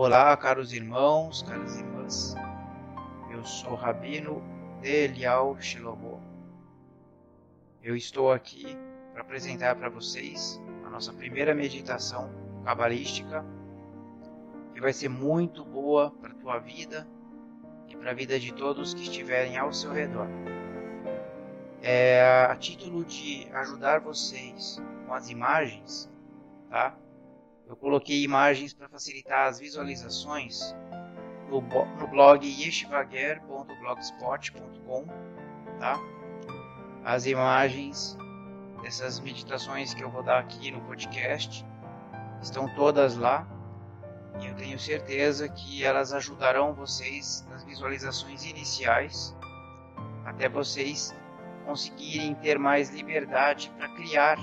Olá, 0.00 0.36
caros 0.36 0.72
irmãos, 0.72 1.42
caras 1.42 1.76
irmãs. 1.76 2.36
Eu 3.32 3.44
sou 3.44 3.74
Rabino 3.74 4.40
Delial 4.80 5.60
Shlomo. 5.60 6.22
Eu 7.82 7.96
estou 7.96 8.30
aqui 8.30 8.78
para 9.12 9.22
apresentar 9.22 9.74
para 9.74 9.88
vocês 9.88 10.62
a 10.86 10.88
nossa 10.88 11.12
primeira 11.12 11.52
meditação 11.52 12.30
cabalística, 12.64 13.44
que 14.72 14.80
vai 14.80 14.92
ser 14.92 15.08
muito 15.08 15.64
boa 15.64 16.12
para 16.12 16.30
a 16.30 16.36
tua 16.36 16.58
vida 16.60 17.04
e 17.88 17.96
para 17.96 18.12
a 18.12 18.14
vida 18.14 18.38
de 18.38 18.52
todos 18.52 18.94
que 18.94 19.02
estiverem 19.02 19.56
ao 19.56 19.72
seu 19.72 19.90
redor. 19.90 20.28
É 21.82 22.46
a 22.48 22.54
título 22.54 23.04
de 23.04 23.48
ajudar 23.52 23.98
vocês 23.98 24.80
com 25.08 25.12
as 25.12 25.28
imagens, 25.28 26.08
tá? 26.70 26.96
Eu 27.68 27.76
coloquei 27.76 28.22
imagens 28.22 28.72
para 28.72 28.88
facilitar 28.88 29.46
as 29.46 29.60
visualizações 29.60 30.74
no, 31.50 31.60
no 31.60 32.08
blog 32.08 32.46
yeshivager.blogspot.com, 32.46 35.04
tá? 35.78 36.00
As 37.04 37.26
imagens 37.26 38.16
dessas 38.82 39.20
meditações 39.20 39.92
que 39.92 40.02
eu 40.02 40.10
vou 40.10 40.22
dar 40.22 40.38
aqui 40.38 40.70
no 40.70 40.80
podcast 40.80 41.62
estão 42.40 42.74
todas 42.74 43.16
lá 43.16 43.46
e 44.40 44.46
eu 44.46 44.54
tenho 44.54 44.78
certeza 44.78 45.46
que 45.48 45.84
elas 45.84 46.14
ajudarão 46.14 46.72
vocês 46.72 47.46
nas 47.50 47.64
visualizações 47.64 48.46
iniciais 48.46 49.36
até 50.24 50.48
vocês 50.48 51.14
conseguirem 51.66 52.34
ter 52.36 52.58
mais 52.58 52.88
liberdade 52.90 53.70
para 53.76 53.90
criar 53.90 54.38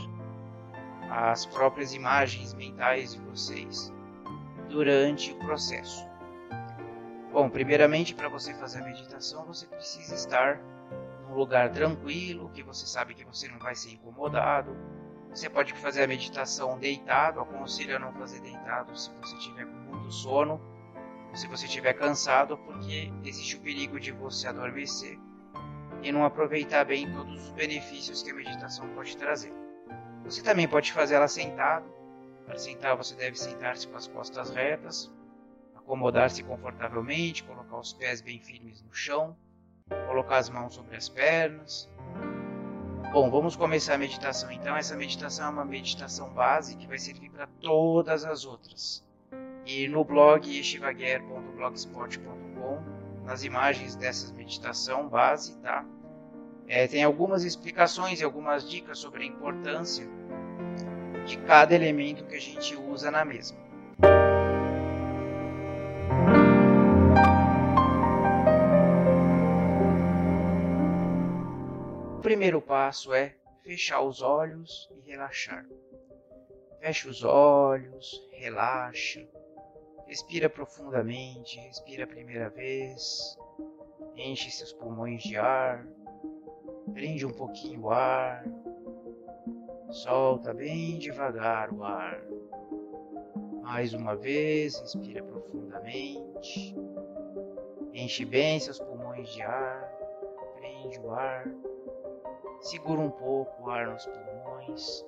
as 1.09 1.45
próprias 1.45 1.93
imagens 1.93 2.53
mentais 2.53 3.13
de 3.13 3.21
vocês 3.21 3.93
durante 4.69 5.31
o 5.31 5.35
processo. 5.37 6.05
Bom, 7.31 7.49
primeiramente, 7.49 8.15
para 8.15 8.29
você 8.29 8.53
fazer 8.53 8.79
a 8.79 8.85
meditação, 8.85 9.45
você 9.45 9.65
precisa 9.65 10.15
estar 10.15 10.59
num 11.27 11.35
lugar 11.35 11.69
tranquilo, 11.69 12.49
que 12.53 12.63
você 12.63 12.85
sabe 12.85 13.13
que 13.13 13.25
você 13.25 13.47
não 13.47 13.59
vai 13.59 13.75
ser 13.75 13.91
incomodado. 13.91 14.75
Você 15.29 15.49
pode 15.49 15.73
fazer 15.73 16.03
a 16.03 16.07
meditação 16.07 16.79
deitado, 16.79 17.41
aconselho 17.41 17.97
a 17.97 17.99
não 17.99 18.13
fazer 18.13 18.39
deitado 18.39 18.97
se 18.97 19.11
você 19.21 19.37
tiver 19.37 19.65
com 19.65 19.73
muito 19.73 20.11
sono, 20.11 20.61
se 21.33 21.47
você 21.47 21.65
estiver 21.65 21.93
cansado, 21.93 22.57
porque 22.57 23.11
existe 23.23 23.57
o 23.57 23.59
perigo 23.59 23.99
de 23.99 24.13
você 24.13 24.47
adormecer 24.47 25.19
e 26.01 26.11
não 26.11 26.23
aproveitar 26.23 26.85
bem 26.85 27.11
todos 27.11 27.47
os 27.47 27.51
benefícios 27.51 28.23
que 28.23 28.31
a 28.31 28.33
meditação 28.33 28.87
pode 28.95 29.17
trazer. 29.17 29.64
Você 30.25 30.41
também 30.41 30.67
pode 30.67 30.91
fazer 30.91 31.13
ela 31.15 31.27
sentado. 31.27 31.85
Para 32.45 32.57
sentar, 32.57 32.97
você 32.97 33.15
deve 33.15 33.37
sentar-se 33.37 33.87
com 33.87 33.95
as 33.95 34.07
costas 34.07 34.49
retas, 34.49 35.11
acomodar-se 35.75 36.43
confortavelmente, 36.43 37.43
colocar 37.43 37.77
os 37.77 37.93
pés 37.93 38.21
bem 38.21 38.39
firmes 38.39 38.81
no 38.81 38.91
chão, 38.93 39.37
colocar 40.07 40.37
as 40.37 40.49
mãos 40.49 40.73
sobre 40.73 40.97
as 40.97 41.07
pernas. 41.07 41.87
Bom, 43.11 43.29
vamos 43.29 43.55
começar 43.55 43.93
a 43.95 43.97
meditação 43.97 44.51
então. 44.51 44.75
Essa 44.75 44.95
meditação 44.95 45.47
é 45.47 45.49
uma 45.49 45.65
meditação 45.65 46.33
base 46.33 46.75
que 46.75 46.87
vai 46.87 46.97
servir 46.97 47.29
para 47.29 47.45
todas 47.61 48.25
as 48.25 48.45
outras. 48.45 49.05
E 49.65 49.87
no 49.87 50.03
blog 50.03 50.47
yeshivaguer.blogspot.com, 50.47 52.83
nas 53.23 53.43
imagens 53.43 53.95
dessa 53.95 54.33
meditação 54.33 55.07
base, 55.07 55.55
tá? 55.59 55.85
É, 56.67 56.87
tem 56.87 57.03
algumas 57.03 57.43
explicações 57.43 58.19
e 58.19 58.23
algumas 58.23 58.67
dicas 58.67 58.97
sobre 58.97 59.23
a 59.23 59.25
importância 59.25 60.07
de 61.25 61.37
cada 61.39 61.75
elemento 61.75 62.25
que 62.25 62.35
a 62.35 62.39
gente 62.39 62.75
usa 62.75 63.11
na 63.11 63.23
mesma. 63.23 63.57
O 72.17 72.21
primeiro 72.21 72.59
passo 72.59 73.13
é 73.13 73.35
fechar 73.63 74.01
os 74.01 74.23
olhos 74.23 74.89
e 74.95 75.11
relaxar. 75.11 75.65
Feche 76.79 77.07
os 77.07 77.23
olhos, 77.23 78.27
relaxa, 78.31 79.27
respira 80.07 80.49
profundamente, 80.49 81.59
respira 81.59 82.05
a 82.05 82.07
primeira 82.07 82.49
vez, 82.49 83.37
enche 84.15 84.49
seus 84.49 84.73
pulmões 84.73 85.21
de 85.21 85.37
ar 85.37 85.85
Prende 86.95 87.25
um 87.25 87.33
pouquinho 87.33 87.81
o 87.81 87.89
ar. 87.91 88.45
Solta 89.91 90.53
bem 90.53 90.97
devagar 90.97 91.69
o 91.69 91.83
ar. 91.83 92.21
Mais 93.61 93.93
uma 93.93 94.15
vez, 94.15 94.79
respira 94.79 95.21
profundamente. 95.21 96.73
Enche 97.93 98.23
bem 98.23 98.61
seus 98.61 98.79
pulmões 98.79 99.27
de 99.27 99.41
ar. 99.41 99.91
Prende 100.55 100.97
o 101.01 101.11
ar. 101.11 101.45
Segura 102.61 103.01
um 103.01 103.11
pouco 103.11 103.63
o 103.63 103.69
ar 103.69 103.87
nos 103.87 104.05
pulmões. 104.05 105.05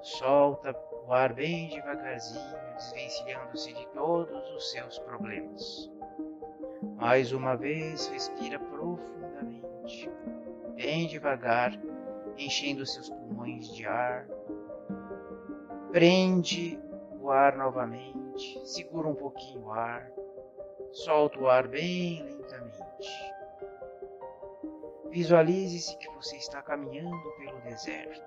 Solta 0.00 0.74
o 1.06 1.12
ar 1.12 1.34
bem 1.34 1.68
devagarzinho, 1.68 2.74
desvencilhando-se 2.74 3.70
de 3.74 3.86
todos 3.88 4.50
os 4.54 4.70
seus 4.70 4.98
problemas. 5.00 5.90
Mais 6.96 7.32
uma 7.32 7.54
vez, 7.54 8.06
respira 8.06 8.58
profundamente 8.58 10.10
bem 10.76 11.08
devagar, 11.08 11.72
enchendo 12.36 12.86
seus 12.86 13.08
pulmões 13.08 13.74
de 13.74 13.86
ar. 13.86 14.28
Prende 15.90 16.78
o 17.20 17.30
ar 17.30 17.56
novamente, 17.56 18.60
segura 18.64 19.08
um 19.08 19.14
pouquinho 19.14 19.64
o 19.64 19.72
ar, 19.72 20.08
solta 20.92 21.40
o 21.40 21.48
ar 21.48 21.66
bem 21.66 22.22
lentamente. 22.22 23.34
Visualize-se 25.10 25.96
que 25.96 26.08
você 26.10 26.36
está 26.36 26.60
caminhando 26.60 27.32
pelo 27.38 27.58
deserto. 27.62 28.22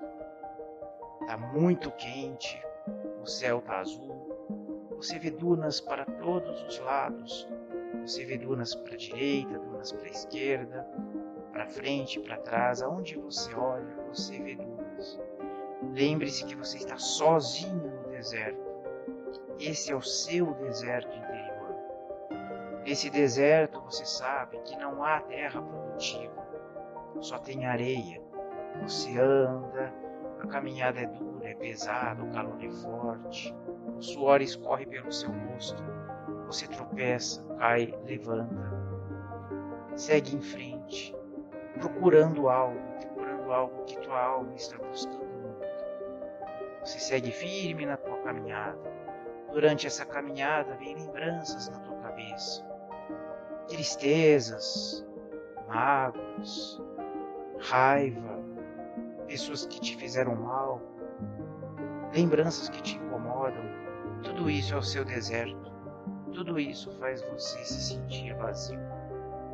Está 1.21 1.37
muito 1.37 1.91
quente, 1.91 2.59
o 3.21 3.25
céu 3.27 3.59
está 3.59 3.79
azul, 3.79 4.29
você 4.99 5.17
vê 5.17 5.31
dunas 5.31 5.79
para 5.79 6.03
todos 6.03 6.61
os 6.63 6.77
lados. 6.79 7.47
Você 8.01 8.25
vê 8.25 8.37
dunas 8.37 8.75
para 8.75 8.95
a 8.95 8.97
direita, 8.97 9.57
dunas 9.57 9.93
para 9.93 10.07
a 10.07 10.11
esquerda, 10.11 10.87
para 11.59 11.67
frente, 11.67 12.21
para 12.21 12.37
trás, 12.37 12.81
aonde 12.81 13.17
você 13.17 13.53
olha, 13.53 13.93
você 14.07 14.39
vê 14.39 14.55
dunas. 14.55 15.19
Lembre-se 15.91 16.45
que 16.45 16.55
você 16.55 16.77
está 16.77 16.97
sozinho 16.97 17.75
no 17.75 18.09
deserto. 18.11 18.61
Esse 19.59 19.91
é 19.91 19.95
o 19.95 20.01
seu 20.01 20.53
deserto 20.53 21.13
interior. 21.13 21.75
Nesse 22.85 23.09
deserto 23.09 23.81
você 23.81 24.05
sabe 24.05 24.57
que 24.59 24.77
não 24.77 25.03
há 25.03 25.19
terra 25.19 25.61
produtiva, 25.61 26.47
só 27.19 27.37
tem 27.37 27.65
areia. 27.65 28.21
Você 28.83 29.19
anda, 29.19 29.93
a 30.41 30.47
caminhada 30.47 31.01
é 31.01 31.07
dura, 31.07 31.49
é 31.49 31.55
pesada, 31.55 32.23
o 32.23 32.31
calor 32.31 32.63
é 32.63 32.69
forte, 32.69 33.53
o 33.97 34.01
suor 34.01 34.41
escorre 34.41 34.85
pelo 34.85 35.11
seu 35.11 35.29
rosto. 35.29 35.83
Você 36.45 36.69
tropeça, 36.69 37.43
cai, 37.57 37.93
levanta. 38.05 38.79
Segue 39.97 40.37
em 40.37 40.41
frente 40.41 41.18
procurando 41.79 42.49
algo, 42.49 42.79
procurando 42.99 43.51
algo 43.51 43.83
que 43.85 43.97
tua 43.99 44.21
alma 44.21 44.53
está 44.55 44.77
buscando 44.77 45.25
muito. 45.25 45.67
Você 46.83 46.99
segue 46.99 47.31
firme 47.31 47.85
na 47.85 47.97
tua 47.97 48.17
caminhada. 48.19 48.79
Durante 49.51 49.87
essa 49.87 50.05
caminhada 50.05 50.75
vem 50.75 50.95
lembranças 50.95 51.69
na 51.69 51.79
tua 51.79 51.95
cabeça, 51.97 52.63
tristezas, 53.67 55.05
mágoas, 55.67 56.79
raiva, 57.59 58.39
pessoas 59.27 59.65
que 59.65 59.79
te 59.79 59.95
fizeram 59.97 60.35
mal, 60.35 60.81
lembranças 62.13 62.69
que 62.69 62.81
te 62.81 62.97
incomodam. 62.97 63.63
Tudo 64.23 64.49
isso 64.49 64.73
é 64.73 64.77
o 64.77 64.83
seu 64.83 65.03
deserto. 65.03 65.71
Tudo 66.33 66.59
isso 66.59 66.91
faz 66.99 67.21
você 67.23 67.63
se 67.63 67.81
sentir 67.81 68.35
vazio. 68.35 68.98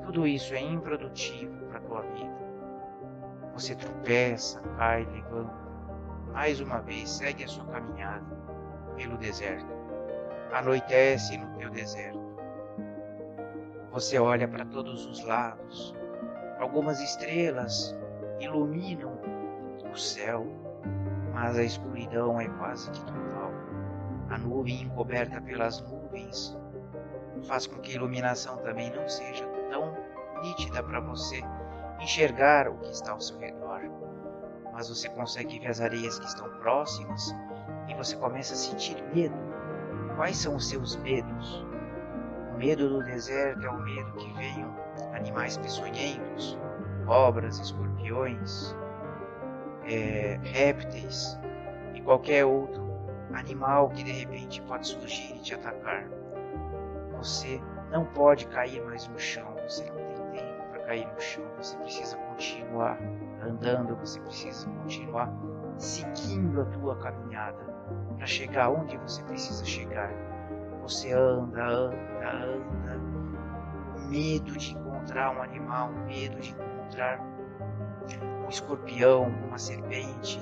Tudo 0.05 0.27
isso 0.27 0.53
é 0.53 0.61
improdutivo 0.61 1.65
para 1.65 1.79
a 1.79 1.81
tua 1.81 2.01
vida. 2.01 2.45
Você 3.53 3.75
tropeça, 3.75 4.61
cai, 4.77 5.03
levanta. 5.05 5.65
Mais 6.31 6.59
uma 6.59 6.79
vez, 6.79 7.09
segue 7.09 7.43
a 7.43 7.47
sua 7.47 7.65
caminhada 7.65 8.25
pelo 8.95 9.17
deserto. 9.17 9.65
Anoitece 10.53 11.37
no 11.37 11.57
teu 11.57 11.71
deserto. 11.71 12.23
Você 13.91 14.19
olha 14.19 14.47
para 14.47 14.65
todos 14.65 15.05
os 15.07 15.23
lados. 15.23 15.95
Algumas 16.59 16.99
estrelas 16.99 17.97
iluminam 18.39 19.17
o 19.91 19.97
céu, 19.97 20.45
mas 21.33 21.57
a 21.57 21.63
escuridão 21.63 22.39
é 22.39 22.47
quase 22.59 22.91
que 22.91 22.99
total. 23.05 23.51
A 24.29 24.37
nuvem 24.37 24.83
encoberta 24.83 25.41
pelas 25.41 25.81
nuvens 25.81 26.57
faz 27.47 27.65
com 27.65 27.79
que 27.79 27.91
a 27.91 27.95
iluminação 27.95 28.57
também 28.57 28.91
não 28.91 29.07
seja 29.07 29.54
tão 29.69 29.95
nítida 30.41 30.83
para 30.83 30.99
você 30.99 31.41
enxergar 31.99 32.67
o 32.67 32.77
que 32.79 32.91
está 32.91 33.11
ao 33.11 33.21
seu 33.21 33.37
redor, 33.39 33.81
mas 34.73 34.89
você 34.89 35.09
consegue 35.09 35.59
ver 35.59 35.67
as 35.67 35.81
areias 35.81 36.19
que 36.19 36.25
estão 36.25 36.49
próximas 36.59 37.33
e 37.87 37.93
você 37.95 38.15
começa 38.17 38.53
a 38.53 38.57
sentir 38.57 39.01
medo. 39.13 39.35
Quais 40.15 40.37
são 40.37 40.55
os 40.55 40.67
seus 40.67 40.95
medos? 40.97 41.65
O 42.53 42.57
medo 42.57 42.89
do 42.89 43.03
deserto 43.03 43.65
é 43.65 43.69
o 43.69 43.79
medo 43.79 44.11
que 44.13 44.33
venham 44.33 44.75
animais 45.13 45.57
peçonhentos, 45.57 46.57
cobras, 47.05 47.59
escorpiões, 47.59 48.75
é, 49.85 50.39
répteis 50.43 51.37
e 51.93 52.01
qualquer 52.01 52.45
outro 52.45 52.83
animal 53.33 53.89
que 53.89 54.03
de 54.03 54.11
repente 54.11 54.61
pode 54.63 54.87
surgir 54.87 55.35
e 55.35 55.39
te 55.39 55.53
atacar. 55.53 56.07
Você 57.17 57.61
não 57.95 58.03
pode 58.03 58.45
cair 58.47 58.83
mais 58.83 59.07
no 59.07 59.17
chão, 59.17 59.47
você 59.65 59.85
não 59.89 59.95
tem 59.95 60.41
tempo 60.41 60.69
para 60.69 60.79
cair 60.81 61.07
no 61.07 61.21
chão, 61.21 61.45
você 61.57 61.77
precisa 61.77 62.17
continuar 62.17 62.99
andando, 63.41 63.95
você 63.95 64.19
precisa 64.19 64.69
continuar 64.69 65.31
seguindo 65.77 66.61
a 66.61 66.65
tua 66.65 66.97
caminhada 66.97 67.63
para 68.17 68.25
chegar 68.25 68.69
onde 68.69 68.97
você 68.97 69.23
precisa 69.23 69.63
chegar. 69.63 70.11
Você 70.81 71.13
anda, 71.13 71.65
anda, 71.65 72.31
anda, 72.31 72.99
medo 74.09 74.51
de 74.51 74.73
encontrar 74.73 75.35
um 75.35 75.41
animal, 75.41 75.89
medo 76.05 76.39
de 76.39 76.51
encontrar 76.51 77.19
um 78.45 78.49
escorpião, 78.49 79.23
uma 79.47 79.57
serpente, 79.57 80.39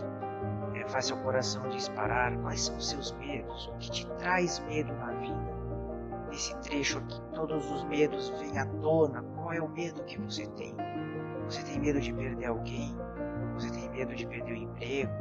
é, 0.74 0.88
faz 0.90 1.06
seu 1.06 1.18
coração 1.18 1.70
disparar. 1.70 2.36
Quais 2.40 2.66
são 2.66 2.76
os 2.78 2.90
seus 2.90 3.12
medos? 3.14 3.68
O 3.68 3.78
que 3.78 3.92
te 3.92 4.08
traz 4.18 4.60
medo 4.68 4.92
na 4.94 5.12
vida? 5.14 5.53
Nesse 6.34 6.56
trecho 6.62 6.98
aqui, 6.98 7.22
todos 7.36 7.70
os 7.70 7.84
medos 7.84 8.30
vêm 8.40 8.58
à 8.58 8.66
tona. 8.66 9.22
Qual 9.36 9.54
é 9.54 9.62
o 9.62 9.70
medo 9.70 10.04
que 10.06 10.20
você 10.20 10.48
tem? 10.58 10.76
Você 11.46 11.62
tem 11.62 11.80
medo 11.80 12.02
de 12.02 12.12
perder 12.12 12.46
alguém? 12.48 12.98
Você 13.54 13.70
tem 13.70 13.88
medo 13.92 14.16
de 14.16 14.26
perder 14.26 14.54
o 14.54 14.56
emprego? 14.56 15.14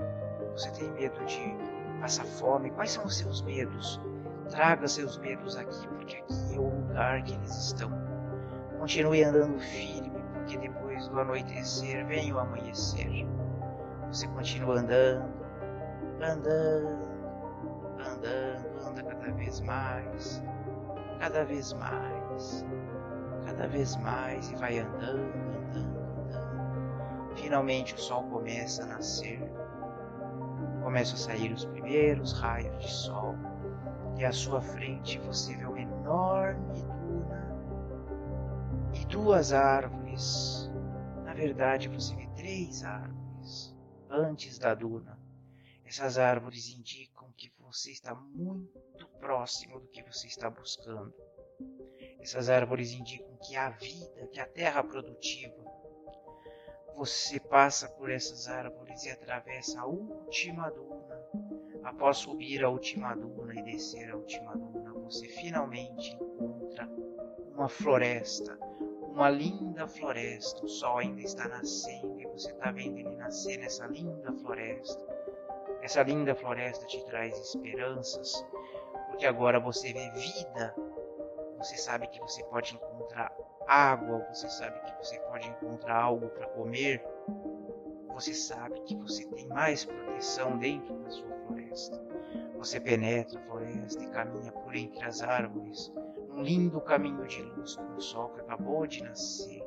Você 0.52 0.70
tem 0.70 0.90
medo 0.92 1.22
de 1.26 1.54
passar 2.00 2.24
fome? 2.24 2.70
Quais 2.70 2.92
são 2.92 3.04
os 3.04 3.18
seus 3.18 3.42
medos? 3.42 4.00
Traga 4.48 4.88
seus 4.88 5.18
medos 5.18 5.54
aqui, 5.54 5.86
porque 5.86 6.16
aqui 6.16 6.54
é 6.54 6.58
o 6.58 6.70
lugar 6.70 7.22
que 7.24 7.34
eles 7.34 7.58
estão. 7.58 7.90
Continue 8.78 9.22
andando 9.22 9.60
firme, 9.60 10.10
porque 10.32 10.56
depois 10.56 11.08
do 11.08 11.20
anoitecer 11.20 12.06
vem 12.06 12.32
o 12.32 12.38
amanhecer. 12.38 13.28
Você 14.10 14.26
continua 14.28 14.80
andando, 14.80 15.30
andando, 16.22 17.06
andando, 18.00 18.88
anda 18.88 19.02
cada 19.02 19.30
vez 19.32 19.60
mais, 19.60 20.42
cada 21.22 21.44
vez 21.44 21.72
mais, 21.74 22.66
cada 23.46 23.69
vez 23.69 23.94
mais 23.98 24.50
e 24.50 24.56
vai 24.56 24.80
andando, 24.80 25.32
andando, 25.70 25.98
andando. 26.19 27.36
Finalmente 27.36 27.94
o 27.94 27.98
sol 27.98 28.24
começa 28.24 28.82
a 28.82 28.86
nascer. 28.86 29.40
Começam 30.82 31.14
a 31.14 31.19
sair 31.19 31.52
os 31.52 31.64
primeiros 31.64 32.32
raios 32.32 32.76
de 32.82 32.90
sol 32.90 33.36
e 34.19 34.24
à 34.24 34.32
sua 34.32 34.60
frente 34.60 35.20
você 35.20 35.54
vê 35.54 35.64
uma 35.64 35.80
enorme 35.80 36.82
duna 36.82 37.56
e 38.92 39.06
duas 39.06 39.52
árvores. 39.52 40.69
Na 41.24 41.34
verdade, 41.34 41.86
você 41.86 42.16
vê 42.16 42.26
três 42.34 42.82
árvores 42.82 43.72
antes 44.10 44.58
da 44.58 44.74
duna. 44.74 45.16
Essas 45.92 46.16
árvores 46.16 46.70
indicam 46.70 47.30
que 47.36 47.52
você 47.60 47.90
está 47.90 48.14
muito 48.14 49.06
próximo 49.20 49.78
do 49.78 49.88
que 49.88 50.02
você 50.02 50.26
está 50.26 50.48
buscando. 50.48 51.12
Essas 52.18 52.48
árvores 52.48 52.92
indicam 52.92 53.36
que 53.42 53.54
a 53.56 53.68
vida, 53.68 54.26
que 54.28 54.40
a 54.40 54.46
terra 54.46 54.82
produtiva, 54.82 55.62
você 56.96 57.38
passa 57.38 57.90
por 57.90 58.10
essas 58.10 58.48
árvores 58.48 59.04
e 59.04 59.10
atravessa 59.10 59.82
a 59.82 59.86
última 59.86 60.70
duna. 60.70 61.14
Após 61.84 62.16
subir 62.16 62.64
a 62.64 62.70
última 62.70 63.14
duna 63.14 63.54
e 63.54 63.62
descer 63.62 64.12
a 64.12 64.16
última 64.16 64.56
duna, 64.56 64.94
você 64.94 65.28
finalmente 65.28 66.14
encontra 66.14 66.88
uma 67.54 67.68
floresta, 67.68 68.58
uma 69.02 69.28
linda 69.28 69.86
floresta. 69.86 70.64
O 70.64 70.68
sol 70.68 70.96
ainda 70.96 71.20
está 71.20 71.46
nascendo 71.48 72.18
e 72.18 72.26
você 72.28 72.50
está 72.50 72.72
vendo 72.72 72.96
ele 72.96 73.14
nascer 73.16 73.58
nessa 73.58 73.86
linda 73.88 74.32
floresta. 74.32 75.11
Essa 75.82 76.05
linda 76.05 76.32
floresta 76.32 76.87
te 76.87 77.05
traz 77.06 77.37
esperanças, 77.37 78.46
porque 79.08 79.26
agora 79.26 79.58
você 79.58 79.93
vê 79.93 80.11
vida. 80.11 80.75
Você 81.58 81.76
sabe 81.76 82.06
que 82.06 82.20
você 82.20 82.44
pode 82.44 82.75
encontrar 82.76 83.37
água, 83.67 84.25
você 84.32 84.49
sabe 84.49 84.81
que 84.81 84.96
você 85.05 85.19
pode 85.20 85.49
encontrar 85.49 85.96
algo 85.96 86.29
para 86.29 86.46
comer. 86.50 87.05
Você 88.14 88.32
sabe 88.32 88.81
que 88.82 88.94
você 88.94 89.26
tem 89.26 89.49
mais 89.49 89.84
proteção 89.84 90.56
dentro 90.56 90.94
da 90.99 91.11
sua 91.11 91.37
floresta. 91.46 92.00
Você 92.58 92.79
penetra 92.79 93.40
a 93.40 93.43
floresta 93.43 94.05
e 94.05 94.11
caminha 94.11 94.52
por 94.52 94.76
entre 94.76 95.05
as 95.05 95.20
árvores, 95.20 95.93
num 96.29 96.43
lindo 96.43 96.81
caminho 96.81 97.26
de 97.26 97.43
luz 97.43 97.75
com 97.75 97.96
o 97.96 98.00
sol 98.00 98.29
que 98.29 98.40
acabou 98.40 98.87
de 98.87 99.02
nascer. 99.02 99.67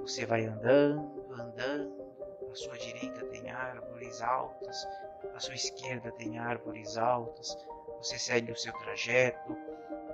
Você 0.00 0.24
vai 0.24 0.46
andando, 0.46 1.26
andando, 1.30 2.06
à 2.50 2.54
sua 2.54 2.78
direita 2.78 3.26
tem 3.26 3.50
árvores 3.50 4.22
altas, 4.22 4.86
à 5.34 5.40
sua 5.40 5.54
esquerda 5.54 6.10
tem 6.12 6.38
árvores 6.38 6.96
altas, 6.96 7.56
você 7.98 8.18
segue 8.18 8.52
o 8.52 8.56
seu 8.56 8.72
trajeto, 8.74 9.56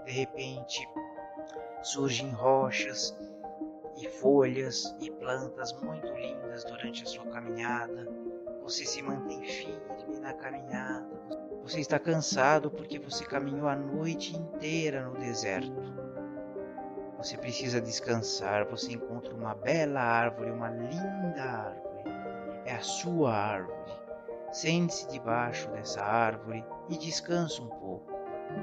de 0.05 0.13
repente 0.13 0.89
surgem 1.83 2.31
rochas 2.31 3.17
e 3.97 4.09
folhas 4.09 4.95
e 5.01 5.11
plantas 5.11 5.73
muito 5.81 6.07
lindas 6.13 6.65
durante 6.65 7.03
a 7.03 7.07
sua 7.07 7.27
caminhada. 7.27 8.09
Você 8.63 8.85
se 8.85 9.03
mantém 9.03 9.43
firme 9.43 10.21
na 10.21 10.33
caminhada. 10.33 11.09
Você 11.63 11.81
está 11.81 11.99
cansado 11.99 12.71
porque 12.71 12.99
você 12.99 13.25
caminhou 13.25 13.69
a 13.69 13.77
noite 13.77 14.37
inteira 14.37 15.05
no 15.05 15.19
deserto. 15.19 15.73
Você 17.19 17.37
precisa 17.37 17.81
descansar. 17.81 18.67
Você 18.67 18.93
encontra 18.93 19.35
uma 19.35 19.55
bela 19.55 20.01
árvore, 20.01 20.51
uma 20.51 20.71
linda 20.71 21.43
árvore. 21.43 22.05
É 22.65 22.75
a 22.75 22.81
sua 22.81 23.33
árvore. 23.33 24.02
Sente-se 24.53 25.09
debaixo 25.09 25.71
dessa 25.71 26.03
árvore 26.03 26.65
e 26.89 26.97
descansa 26.97 27.63
um 27.63 27.69
pouco 27.69 28.13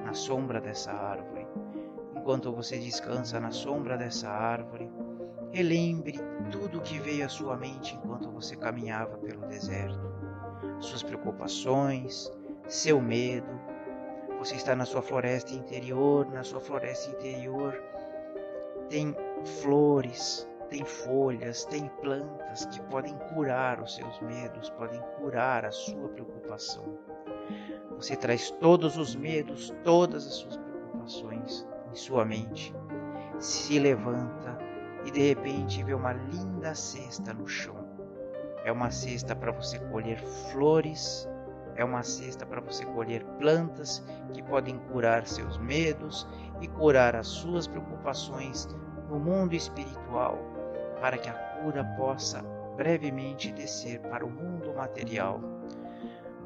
na 0.06 0.14
sombra 0.14 0.62
dessa 0.62 0.92
árvore. 0.92 1.48
Enquanto 2.16 2.54
você 2.54 2.78
descansa 2.78 3.40
na 3.40 3.52
sombra 3.52 3.98
dessa 3.98 4.30
árvore, 4.30 4.90
relembre 5.52 6.20
tudo 6.52 6.78
o 6.78 6.82
que 6.82 7.00
veio 7.00 7.26
à 7.26 7.30
sua 7.30 7.58
mente 7.58 7.96
enquanto 7.96 8.30
você 8.30 8.56
caminhava 8.56 9.18
pelo 9.18 9.48
deserto. 9.48 10.00
Suas 10.80 11.02
preocupações, 11.02 12.32
seu 12.68 13.02
medo. 13.02 13.60
Você 14.38 14.56
está 14.56 14.76
na 14.76 14.86
sua 14.86 15.02
floresta 15.02 15.54
interior, 15.54 16.30
na 16.32 16.44
sua 16.44 16.62
floresta 16.62 17.10
interior 17.10 17.90
tem 18.90 19.16
flores, 19.62 20.48
tem 20.70 20.86
folhas, 20.86 21.66
tem 21.66 21.88
plantas 22.02 22.66
que 22.68 22.80
podem 22.84 23.16
curar 23.34 23.82
os 23.82 23.96
seus 23.96 24.20
medos, 24.22 24.70
podem 24.72 25.02
curar 25.18 25.66
a 25.66 25.72
sua 25.72 26.08
preocupação. 26.10 27.00
Você 27.96 28.16
traz 28.16 28.52
todos 28.52 28.96
os 28.96 29.16
medos, 29.16 29.74
todas 29.84 30.26
as 30.28 30.34
suas 30.36 30.58
preocupações 30.58 31.68
em 31.92 31.96
sua 31.96 32.24
mente, 32.24 32.74
se 33.40 33.80
levanta 33.80 34.58
e 35.06 35.12
de 35.12 35.30
repente 35.30 35.84
vê 35.84 35.94
uma 35.94 36.14
linda 36.14 36.76
cesta 36.76 37.34
no 37.34 37.48
chão. 37.48 37.76
É 38.64 38.72
uma 38.72 38.92
cesta 38.92 39.36
para 39.36 39.52
você 39.52 39.80
colher 39.80 40.22
flores, 40.52 41.28
é 41.76 41.84
uma 41.84 42.04
cesta 42.04 42.46
para 42.46 42.62
você 42.62 42.86
colher 42.86 43.24
plantas 43.40 44.04
que 44.34 44.44
podem 44.44 44.78
curar 44.92 45.26
seus 45.26 45.58
medos 45.58 46.28
e 46.62 46.68
curar 46.68 47.16
as 47.16 47.28
suas 47.28 47.66
preocupações 47.66 48.68
no 49.10 49.18
mundo 49.18 49.56
espiritual 49.56 50.59
para 51.00 51.18
que 51.18 51.30
a 51.30 51.34
cura 51.34 51.84
possa 51.98 52.42
brevemente 52.76 53.52
descer 53.52 54.00
para 54.00 54.26
o 54.26 54.30
mundo 54.30 54.74
material. 54.74 55.42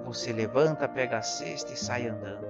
Você 0.03 0.33
levanta, 0.33 0.87
pega 0.87 1.17
a 1.17 1.21
cesta 1.21 1.73
e 1.73 1.77
sai 1.77 2.07
andando. 2.07 2.47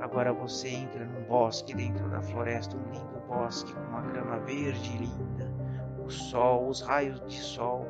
Agora 0.00 0.32
você 0.32 0.68
entra 0.68 1.04
num 1.04 1.22
bosque 1.24 1.74
dentro 1.74 2.08
da 2.08 2.22
floresta, 2.22 2.76
um 2.76 2.92
lindo 2.92 3.20
bosque 3.28 3.72
com 3.72 3.80
uma 3.80 4.02
grama 4.02 4.38
verde 4.40 4.98
linda, 4.98 5.52
o 6.04 6.10
sol, 6.10 6.68
os 6.68 6.80
raios 6.80 7.20
de 7.26 7.38
sol 7.38 7.86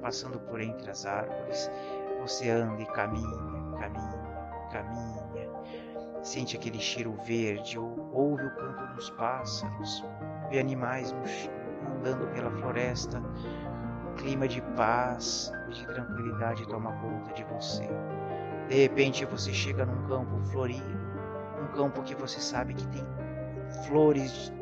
passando 0.00 0.38
por 0.38 0.60
entre 0.60 0.90
as 0.90 1.04
árvores. 1.06 1.70
Você 2.20 2.50
anda 2.50 2.82
e 2.82 2.86
caminha, 2.86 3.78
caminha, 3.78 4.68
caminha. 4.70 5.50
Sente 6.22 6.56
aquele 6.56 6.80
cheiro 6.80 7.12
verde, 7.24 7.78
ou 7.78 8.10
ouve 8.12 8.44
o 8.44 8.54
canto 8.56 8.94
dos 8.94 9.10
pássaros, 9.10 10.04
vê 10.50 10.58
animais 10.58 11.12
no 11.12 11.26
andando 11.86 12.26
pela 12.32 12.50
floresta, 12.50 13.18
um 13.18 14.14
clima 14.16 14.46
de 14.48 14.60
paz 14.76 15.52
e 15.68 15.72
de 15.72 15.86
tranquilidade 15.86 16.66
toma 16.68 16.92
conta 17.00 17.32
de 17.32 17.44
você. 17.44 17.88
De 18.68 18.82
repente 18.82 19.24
você 19.24 19.52
chega 19.52 19.86
num 19.86 20.06
campo 20.08 20.38
florido, 20.46 20.98
um 21.62 21.76
campo 21.76 22.02
que 22.02 22.14
você 22.14 22.40
sabe 22.40 22.74
que 22.74 22.86
tem 22.88 23.06
flores 23.86 24.52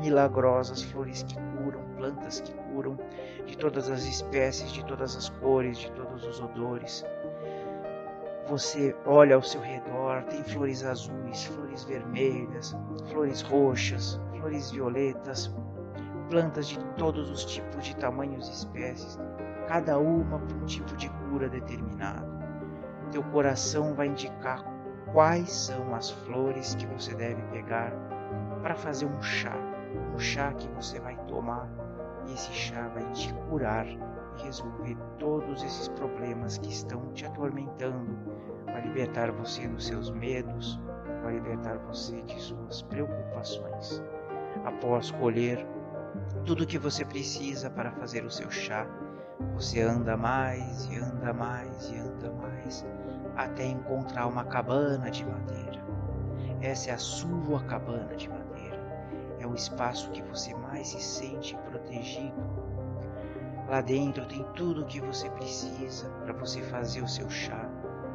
milagrosas, 0.00 0.82
flores 0.82 1.22
que 1.22 1.34
curam, 1.34 1.80
plantas 1.96 2.40
que 2.40 2.52
curam, 2.54 2.96
de 3.46 3.56
todas 3.56 3.90
as 3.90 4.04
espécies, 4.04 4.72
de 4.72 4.84
todas 4.84 5.16
as 5.16 5.28
cores, 5.28 5.78
de 5.78 5.90
todos 5.92 6.24
os 6.24 6.40
odores. 6.40 7.04
você 8.48 8.96
olha 9.06 9.36
ao 9.36 9.42
seu 9.42 9.60
redor, 9.60 10.24
tem 10.24 10.42
flores 10.42 10.84
azuis, 10.84 11.44
flores 11.44 11.84
vermelhas, 11.84 12.74
flores 13.10 13.42
roxas, 13.42 14.20
flores 14.38 14.70
violetas, 14.70 15.54
plantas 16.30 16.68
de 16.68 16.78
todos 16.96 17.28
os 17.28 17.44
tipos 17.44 17.84
de 17.84 17.96
tamanhos 17.96 18.48
e 18.48 18.52
espécies, 18.52 19.18
cada 19.66 19.98
uma 19.98 20.38
para 20.38 20.56
um 20.56 20.64
tipo 20.64 20.96
de 20.96 21.10
cura 21.10 21.48
determinado. 21.48 22.30
Teu 23.10 23.22
coração 23.24 23.92
vai 23.94 24.06
indicar 24.06 24.64
quais 25.12 25.50
são 25.50 25.92
as 25.92 26.10
flores 26.10 26.76
que 26.76 26.86
você 26.86 27.12
deve 27.14 27.42
pegar 27.50 27.92
para 28.62 28.76
fazer 28.76 29.06
um 29.06 29.20
chá, 29.20 29.56
um 30.14 30.18
chá 30.18 30.52
que 30.52 30.68
você 30.68 31.00
vai 31.00 31.16
tomar 31.26 31.68
e 32.26 32.32
esse 32.32 32.52
chá 32.52 32.88
vai 32.94 33.04
te 33.10 33.34
curar 33.48 33.86
e 33.86 33.98
resolver 34.44 34.96
todos 35.18 35.64
esses 35.64 35.88
problemas 35.88 36.58
que 36.58 36.68
estão 36.68 37.12
te 37.12 37.26
atormentando, 37.26 38.16
vai 38.66 38.80
libertar 38.82 39.32
você 39.32 39.66
dos 39.66 39.86
seus 39.86 40.10
medos, 40.12 40.80
vai 41.24 41.34
libertar 41.34 41.78
você 41.78 42.22
de 42.22 42.40
suas 42.40 42.82
preocupações. 42.82 44.00
Após 44.64 45.10
colher 45.10 45.66
tudo 46.44 46.64
o 46.64 46.66
que 46.66 46.78
você 46.78 47.04
precisa 47.04 47.70
para 47.70 47.92
fazer 47.92 48.24
o 48.24 48.30
seu 48.30 48.50
chá, 48.50 48.86
você 49.54 49.80
anda 49.80 50.16
mais 50.16 50.86
e 50.86 50.96
anda 50.96 51.32
mais 51.32 51.90
e 51.90 51.96
anda 51.98 52.30
mais 52.32 52.84
até 53.36 53.64
encontrar 53.64 54.26
uma 54.26 54.44
cabana 54.44 55.10
de 55.10 55.24
madeira. 55.24 55.80
Essa 56.60 56.90
é 56.90 56.94
a 56.94 56.98
sua 56.98 57.62
cabana 57.64 58.14
de 58.16 58.28
madeira. 58.28 58.78
É 59.38 59.46
o 59.46 59.54
espaço 59.54 60.10
que 60.10 60.22
você 60.22 60.54
mais 60.54 60.88
se 60.88 61.00
sente 61.00 61.56
protegido. 61.70 62.42
Lá 63.68 63.80
dentro 63.80 64.26
tem 64.26 64.44
tudo 64.54 64.82
o 64.82 64.86
que 64.86 65.00
você 65.00 65.30
precisa 65.30 66.10
para 66.24 66.32
você 66.32 66.60
fazer 66.62 67.02
o 67.02 67.08
seu 67.08 67.30
chá, 67.30 67.68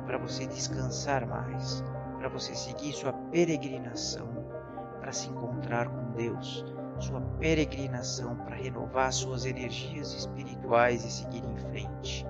para 0.05 0.17
você 0.17 0.45
descansar 0.45 1.25
mais, 1.25 1.83
para 2.19 2.27
você 2.27 2.53
seguir 2.53 2.93
sua 2.93 3.13
peregrinação, 3.31 4.27
para 4.99 5.11
se 5.11 5.29
encontrar 5.29 5.87
com 5.87 6.11
Deus, 6.11 6.65
sua 6.99 7.21
peregrinação 7.39 8.35
para 8.37 8.55
renovar 8.55 9.11
suas 9.11 9.45
energias 9.45 10.13
espirituais 10.13 11.03
e 11.03 11.11
seguir 11.11 11.43
em 11.43 11.57
frente. 11.57 12.25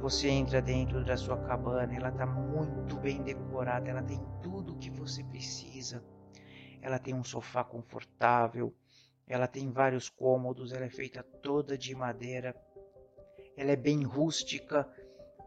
Você 0.00 0.28
entra 0.28 0.60
dentro 0.60 1.04
da 1.04 1.16
sua 1.16 1.36
cabana, 1.36 1.94
ela 1.94 2.08
está 2.08 2.26
muito 2.26 2.96
bem 2.96 3.22
decorada, 3.22 3.88
ela 3.88 4.02
tem 4.02 4.20
tudo 4.42 4.74
o 4.74 4.78
que 4.78 4.90
você 4.90 5.22
precisa. 5.22 6.02
Ela 6.80 6.98
tem 6.98 7.14
um 7.14 7.22
sofá 7.22 7.62
confortável, 7.62 8.74
ela 9.28 9.46
tem 9.46 9.70
vários 9.70 10.08
cômodos, 10.08 10.72
ela 10.72 10.84
é 10.84 10.90
feita 10.90 11.22
toda 11.22 11.78
de 11.78 11.94
madeira. 11.94 12.54
Ela 13.56 13.70
é 13.70 13.76
bem 13.76 14.02
rústica, 14.02 14.88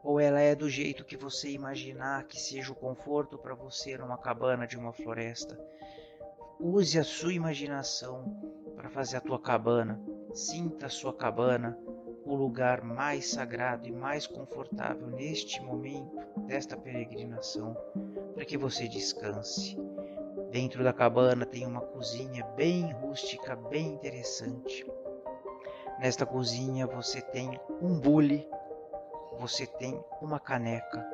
ou 0.02 0.20
ela 0.20 0.40
é 0.40 0.56
do 0.56 0.70
jeito 0.70 1.04
que 1.04 1.18
você 1.18 1.50
imaginar 1.50 2.26
que 2.26 2.40
seja 2.40 2.72
o 2.72 2.76
conforto 2.76 3.38
para 3.38 3.56
você 3.56 3.98
numa 3.98 4.18
cabana 4.18 4.66
de 4.66 4.78
uma 4.78 4.94
floresta. 4.94 5.60
Use 6.60 6.98
a 6.98 7.04
sua 7.04 7.34
imaginação 7.34 8.24
para 8.78 8.90
fazer 8.90 9.18
a 9.18 9.22
tua 9.22 9.38
cabana. 9.38 10.02
Sinta 10.34 10.86
a 10.86 10.90
sua 10.90 11.14
cabana 11.14 11.78
o 12.24 12.34
lugar 12.34 12.82
mais 12.82 13.30
sagrado 13.30 13.88
e 13.88 13.92
mais 13.92 14.26
confortável 14.26 15.08
neste 15.08 15.62
momento 15.62 16.16
desta 16.48 16.78
peregrinação, 16.78 17.76
para 18.34 18.46
que 18.46 18.58
você 18.58 18.88
descanse. 18.88 19.78
Dentro 20.50 20.82
da 20.82 20.94
cabana 20.94 21.46
tem 21.46 21.68
uma 21.68 21.82
cozinha 21.82 22.46
bem 22.56 22.90
rústica, 22.94 23.56
bem 23.56 23.88
interessante. 23.88 24.86
Nesta 26.00 26.26
cozinha 26.26 26.88
você 26.88 27.22
tem 27.22 27.60
um 27.82 28.00
bule, 28.00 28.48
você 29.38 29.68
tem 29.68 30.02
uma 30.22 30.40
caneca 30.40 31.06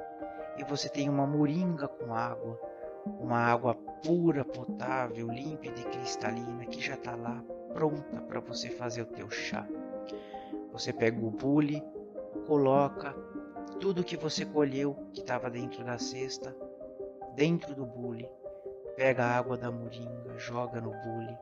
e 0.57 0.63
você 0.63 0.87
tem 0.87 1.09
uma 1.09 1.25
moringa 1.25 1.87
com 1.87 2.13
água 2.13 2.70
uma 3.05 3.37
água 3.37 3.75
pura, 4.03 4.43
potável, 4.43 5.27
límpida 5.27 5.79
e 5.79 5.83
cristalina 5.85 6.65
que 6.65 6.81
já 6.81 6.95
está 6.95 7.15
lá 7.15 7.43
pronta 7.73 8.21
para 8.21 8.39
você 8.39 8.69
fazer 8.69 9.01
o 9.01 9.05
teu 9.05 9.29
chá. 9.29 9.67
Você 10.71 10.91
pega 10.93 11.23
o 11.23 11.31
bule, 11.31 11.83
coloca 12.47 13.13
tudo 13.79 14.03
que 14.03 14.17
você 14.17 14.45
colheu 14.45 14.95
que 15.13 15.21
estava 15.21 15.49
dentro 15.49 15.83
da 15.83 15.97
cesta 15.97 16.55
dentro 17.35 17.73
do 17.73 17.85
bule, 17.85 18.29
pega 18.95 19.23
a 19.23 19.37
água 19.37 19.57
da 19.57 19.71
moringa, 19.71 20.37
joga 20.37 20.81
no 20.81 20.91
bule, 20.91 21.37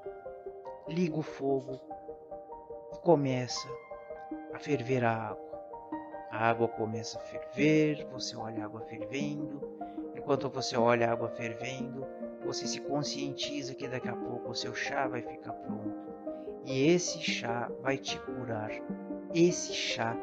liga 0.88 1.18
o 1.18 1.22
fogo 1.22 1.80
e 2.94 2.98
começa 3.00 3.68
a 4.54 4.60
ferver 4.60 5.04
a 5.04 5.30
água. 5.30 5.50
A 6.32 6.50
água 6.50 6.68
começa 6.68 7.18
a 7.18 7.22
ferver, 7.22 8.08
você 8.12 8.36
olha 8.36 8.62
a 8.62 8.66
água 8.66 8.82
fervendo, 8.82 9.62
Enquanto 10.30 10.48
você 10.48 10.78
olha 10.78 11.10
a 11.10 11.12
água 11.12 11.28
fervendo, 11.30 12.06
você 12.46 12.68
se 12.68 12.80
conscientiza 12.82 13.74
que 13.74 13.88
daqui 13.88 14.08
a 14.08 14.16
pouco 14.16 14.52
o 14.52 14.56
seu 14.56 14.76
chá 14.76 15.08
vai 15.08 15.24
ficar 15.24 15.54
pronto. 15.54 16.14
E 16.66 16.86
esse 16.86 17.20
chá 17.20 17.68
vai 17.82 17.98
te 17.98 18.20
curar. 18.20 18.70
Esse 19.34 19.74
chá 19.74 20.16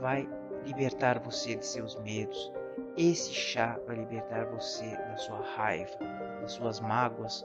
vai 0.00 0.26
libertar 0.64 1.18
você 1.18 1.56
de 1.56 1.66
seus 1.66 1.94
medos. 1.96 2.50
Esse 2.96 3.34
chá 3.34 3.78
vai 3.86 3.96
libertar 3.96 4.46
você 4.46 4.96
da 4.96 5.18
sua 5.18 5.42
raiva, 5.42 5.98
das 6.40 6.52
suas 6.52 6.80
mágoas, 6.80 7.44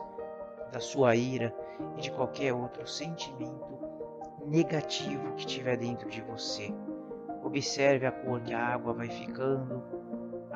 da 0.72 0.80
sua 0.80 1.18
ira 1.18 1.54
e 1.98 2.02
de 2.02 2.12
qualquer 2.12 2.54
outro 2.54 2.88
sentimento 2.88 3.78
negativo 4.46 5.34
que 5.34 5.46
tiver 5.46 5.76
dentro 5.76 6.10
de 6.10 6.22
você. 6.22 6.74
Observe 7.44 8.06
a 8.06 8.12
cor 8.14 8.40
que 8.40 8.54
a 8.54 8.68
água 8.68 8.94
vai 8.94 9.10
ficando, 9.10 9.84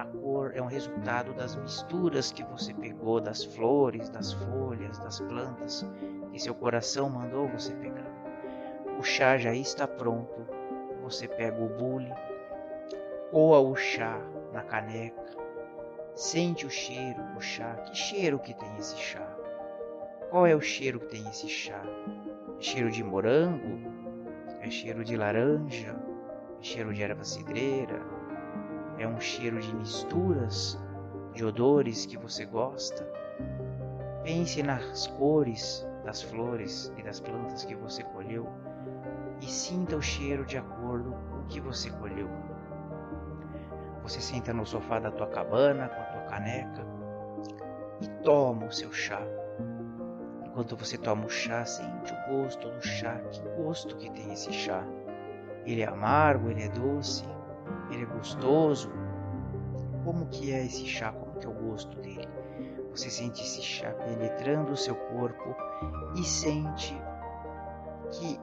cor 0.07 0.51
é 0.55 0.61
um 0.61 0.67
resultado 0.67 1.33
das 1.33 1.55
misturas 1.55 2.31
que 2.31 2.43
você 2.43 2.73
pegou 2.73 3.19
das 3.21 3.43
flores, 3.43 4.09
das 4.09 4.33
folhas, 4.33 4.97
das 4.99 5.19
plantas 5.19 5.85
que 6.31 6.39
seu 6.39 6.53
coração 6.53 7.09
mandou 7.09 7.47
você 7.47 7.73
pegar. 7.73 8.05
O 8.99 9.03
chá 9.03 9.37
já 9.37 9.53
está 9.53 9.87
pronto. 9.87 10.45
Você 11.03 11.27
pega 11.27 11.59
o 11.63 11.69
bule, 11.69 12.13
coa 13.31 13.59
o 13.59 13.75
chá 13.75 14.19
na 14.51 14.61
caneca, 14.61 15.23
sente 16.13 16.65
o 16.65 16.69
cheiro 16.69 17.23
do 17.33 17.41
chá. 17.41 17.75
Que 17.75 17.95
cheiro 17.95 18.39
que 18.39 18.53
tem 18.53 18.77
esse 18.77 18.97
chá? 18.97 19.25
Qual 20.29 20.45
é 20.45 20.55
o 20.55 20.61
cheiro 20.61 20.99
que 20.99 21.07
tem 21.07 21.27
esse 21.29 21.47
chá? 21.47 21.81
É 22.59 22.61
cheiro 22.61 22.91
de 22.91 23.03
morango? 23.03 23.79
É 24.61 24.69
cheiro 24.69 25.03
de 25.03 25.15
laranja? 25.15 25.95
É 26.59 26.63
cheiro 26.63 26.93
de 26.93 27.01
erva 27.01 27.23
cidreira? 27.23 28.16
É 28.97 29.07
um 29.07 29.19
cheiro 29.19 29.59
de 29.59 29.73
misturas, 29.75 30.79
de 31.33 31.45
odores 31.45 32.05
que 32.05 32.17
você 32.17 32.45
gosta. 32.45 33.03
Pense 34.23 34.61
nas 34.63 35.07
cores 35.07 35.87
das 36.03 36.21
flores 36.21 36.91
e 36.97 37.03
das 37.03 37.19
plantas 37.19 37.65
que 37.65 37.75
você 37.75 38.03
colheu 38.03 38.47
e 39.41 39.45
sinta 39.45 39.95
o 39.95 40.01
cheiro 40.01 40.45
de 40.45 40.57
acordo 40.57 41.11
com 41.29 41.39
o 41.39 41.43
que 41.45 41.59
você 41.59 41.89
colheu. 41.91 42.29
Você 44.03 44.21
senta 44.21 44.53
no 44.53 44.65
sofá 44.65 44.99
da 44.99 45.11
tua 45.11 45.27
cabana 45.27 45.89
com 45.89 46.01
a 46.01 46.05
tua 46.05 46.21
caneca 46.21 46.85
e 48.01 48.07
toma 48.23 48.65
o 48.65 48.71
seu 48.71 48.91
chá. 48.91 49.21
Enquanto 50.45 50.75
você 50.75 50.97
toma 50.97 51.25
o 51.25 51.29
chá, 51.29 51.65
sente 51.65 52.13
o 52.13 52.31
gosto 52.31 52.69
do 52.69 52.81
chá. 52.81 53.19
Que 53.31 53.41
gosto 53.61 53.95
que 53.97 54.09
tem 54.09 54.31
esse 54.31 54.51
chá? 54.51 54.83
Ele 55.65 55.81
é 55.81 55.87
amargo, 55.87 56.49
ele 56.49 56.63
é 56.63 56.69
doce, 56.69 57.25
ele 57.91 58.03
é 58.03 58.05
gostoso. 58.05 58.89
Como 60.03 60.27
que 60.27 60.51
é 60.51 60.65
esse 60.65 60.85
chá? 60.85 61.11
Como 61.11 61.33
que 61.39 61.45
é 61.45 61.49
o 61.49 61.53
gosto 61.53 61.99
dele? 61.99 62.27
Você 62.91 63.09
sente 63.09 63.41
esse 63.41 63.61
chá 63.61 63.91
penetrando 63.91 64.71
o 64.71 64.77
seu 64.77 64.95
corpo 64.95 65.55
e 66.15 66.23
sente 66.23 66.99
que 68.11 68.39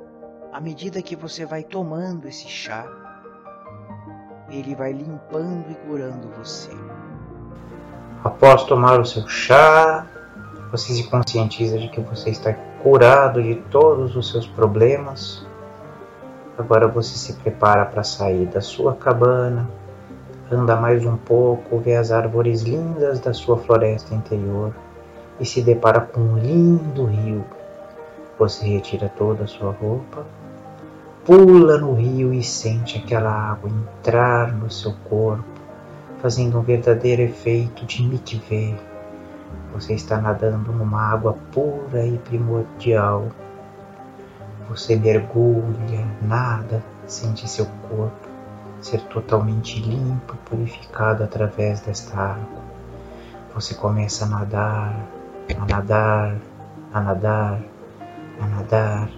à 0.52 0.60
medida 0.60 1.02
que 1.02 1.16
você 1.16 1.44
vai 1.44 1.64
tomando 1.64 2.28
esse 2.28 2.46
chá, 2.46 2.86
ele 4.48 4.74
vai 4.76 4.92
limpando 4.92 5.64
e 5.70 5.74
curando 5.86 6.28
você. 6.38 6.70
Após 8.22 8.62
tomar 8.62 9.00
o 9.00 9.04
seu 9.04 9.26
chá, 9.26 10.06
você 10.70 10.92
se 10.92 11.10
conscientiza 11.10 11.76
de 11.78 11.88
que 11.88 12.00
você 12.00 12.30
está 12.30 12.52
curado 12.82 13.42
de 13.42 13.56
todos 13.70 14.14
os 14.14 14.30
seus 14.30 14.46
problemas 14.46 15.44
Agora 16.56 16.86
você 16.86 17.18
se 17.18 17.32
prepara 17.32 17.84
para 17.84 18.04
sair 18.04 18.46
da 18.46 18.60
sua 18.60 18.94
cabana, 18.94 19.68
anda 20.50 20.76
mais 20.76 21.04
um 21.04 21.16
pouco, 21.16 21.80
vê 21.80 21.96
as 21.96 22.12
árvores 22.12 22.62
lindas 22.62 23.18
da 23.18 23.32
sua 23.32 23.58
floresta 23.58 24.14
interior 24.14 24.72
e 25.40 25.44
se 25.44 25.60
depara 25.60 26.00
com 26.00 26.20
um 26.20 26.38
lindo 26.38 27.06
rio. 27.06 27.44
Você 28.38 28.64
retira 28.66 29.08
toda 29.16 29.44
a 29.44 29.46
sua 29.48 29.72
roupa, 29.72 30.24
pula 31.24 31.76
no 31.76 31.92
rio 31.94 32.32
e 32.32 32.40
sente 32.44 32.98
aquela 32.98 33.32
água 33.32 33.68
entrar 33.68 34.52
no 34.52 34.70
seu 34.70 34.94
corpo, 35.08 35.44
fazendo 36.22 36.56
um 36.56 36.62
verdadeiro 36.62 37.22
efeito 37.22 37.84
de 37.84 38.00
mikveh. 38.04 38.78
Você 39.72 39.94
está 39.94 40.20
nadando 40.20 40.70
numa 40.70 41.02
água 41.02 41.36
pura 41.52 42.06
e 42.06 42.16
primordial 42.18 43.26
você 44.74 44.96
mergulha, 44.96 46.04
nada, 46.20 46.82
sente 47.06 47.48
seu 47.48 47.64
corpo 47.88 48.28
ser 48.80 49.00
totalmente 49.02 49.80
limpo, 49.80 50.36
purificado 50.44 51.22
através 51.22 51.80
desta 51.80 52.18
água. 52.18 52.62
Você 53.54 53.74
começa 53.74 54.24
a 54.24 54.28
nadar, 54.28 55.06
a 55.56 55.64
nadar, 55.64 56.36
a 56.92 57.00
nadar, 57.00 57.60
a 58.40 58.46
nadar, 58.46 59.08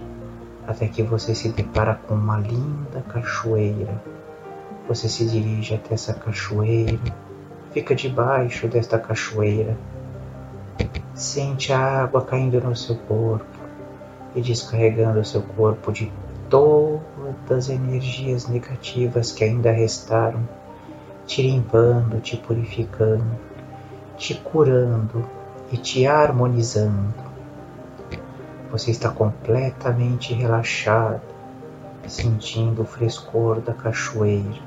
até 0.68 0.86
que 0.88 1.02
você 1.02 1.34
se 1.34 1.48
depara 1.48 1.98
com 2.06 2.14
uma 2.14 2.36
linda 2.36 3.02
cachoeira. 3.08 4.00
Você 4.86 5.08
se 5.08 5.24
dirige 5.24 5.74
até 5.74 5.94
essa 5.94 6.12
cachoeira, 6.12 7.00
fica 7.72 7.94
debaixo 7.94 8.68
desta 8.68 8.98
cachoeira, 8.98 9.76
sente 11.14 11.72
a 11.72 12.02
água 12.02 12.22
caindo 12.22 12.60
no 12.60 12.76
seu 12.76 12.94
corpo 12.94 13.55
e 14.36 14.42
descarregando 14.42 15.24
seu 15.24 15.40
corpo 15.40 15.90
de 15.90 16.12
todas 16.50 17.00
as 17.48 17.70
energias 17.70 18.46
negativas 18.46 19.32
que 19.32 19.42
ainda 19.42 19.72
restaram, 19.72 20.46
te 21.26 21.40
limpando, 21.42 22.20
te 22.20 22.36
purificando, 22.36 23.24
te 24.18 24.34
curando 24.34 25.24
e 25.72 25.78
te 25.78 26.06
harmonizando. 26.06 27.14
Você 28.70 28.90
está 28.90 29.08
completamente 29.08 30.34
relaxado, 30.34 31.22
sentindo 32.06 32.82
o 32.82 32.86
frescor 32.86 33.60
da 33.60 33.72
cachoeira. 33.72 34.66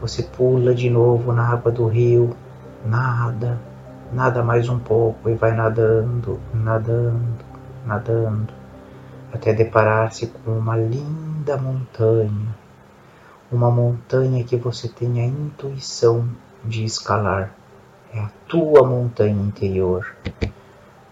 Você 0.00 0.22
pula 0.22 0.74
de 0.74 0.90
novo 0.90 1.32
na 1.32 1.48
água 1.48 1.72
do 1.72 1.86
rio, 1.86 2.36
nada, 2.84 3.58
nada 4.12 4.42
mais 4.44 4.68
um 4.68 4.78
pouco 4.78 5.30
e 5.30 5.34
vai 5.34 5.52
nadando, 5.52 6.38
nadando, 6.52 7.44
nadando 7.84 8.57
até 9.32 9.52
deparar-se 9.52 10.26
com 10.26 10.58
uma 10.58 10.76
linda 10.76 11.56
montanha, 11.56 12.56
uma 13.50 13.70
montanha 13.70 14.44
que 14.44 14.56
você 14.56 14.88
tem 14.88 15.20
a 15.20 15.26
intuição 15.26 16.28
de 16.64 16.84
escalar. 16.84 17.54
É 18.12 18.20
a 18.20 18.30
tua 18.46 18.86
montanha 18.86 19.42
interior. 19.42 20.16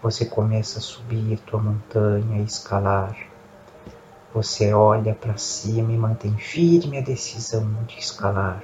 Você 0.01 0.25
começa 0.25 0.79
a 0.79 0.81
subir 0.81 1.39
tua 1.39 1.61
montanha, 1.61 2.41
escalar. 2.41 3.15
Você 4.33 4.73
olha 4.73 5.13
para 5.13 5.37
cima 5.37 5.91
e 5.91 5.97
mantém 5.97 6.35
firme 6.37 6.97
a 6.97 7.01
decisão 7.01 7.67
de 7.87 7.99
escalar. 7.99 8.63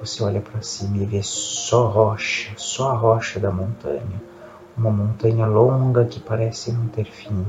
Você 0.00 0.22
olha 0.22 0.40
para 0.40 0.60
cima 0.62 0.98
e 0.98 1.06
vê 1.06 1.22
só 1.22 1.86
rocha, 1.86 2.52
só 2.56 2.90
a 2.90 2.94
rocha 2.94 3.38
da 3.38 3.50
montanha. 3.50 4.22
Uma 4.76 4.90
montanha 4.90 5.46
longa 5.46 6.04
que 6.04 6.18
parece 6.18 6.72
não 6.72 6.88
ter 6.88 7.04
fim. 7.04 7.46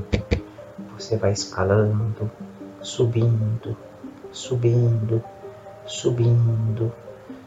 Você 0.98 1.14
vai 1.18 1.32
escalando, 1.32 2.30
subindo, 2.80 3.76
subindo, 4.32 5.22
subindo, 5.84 6.90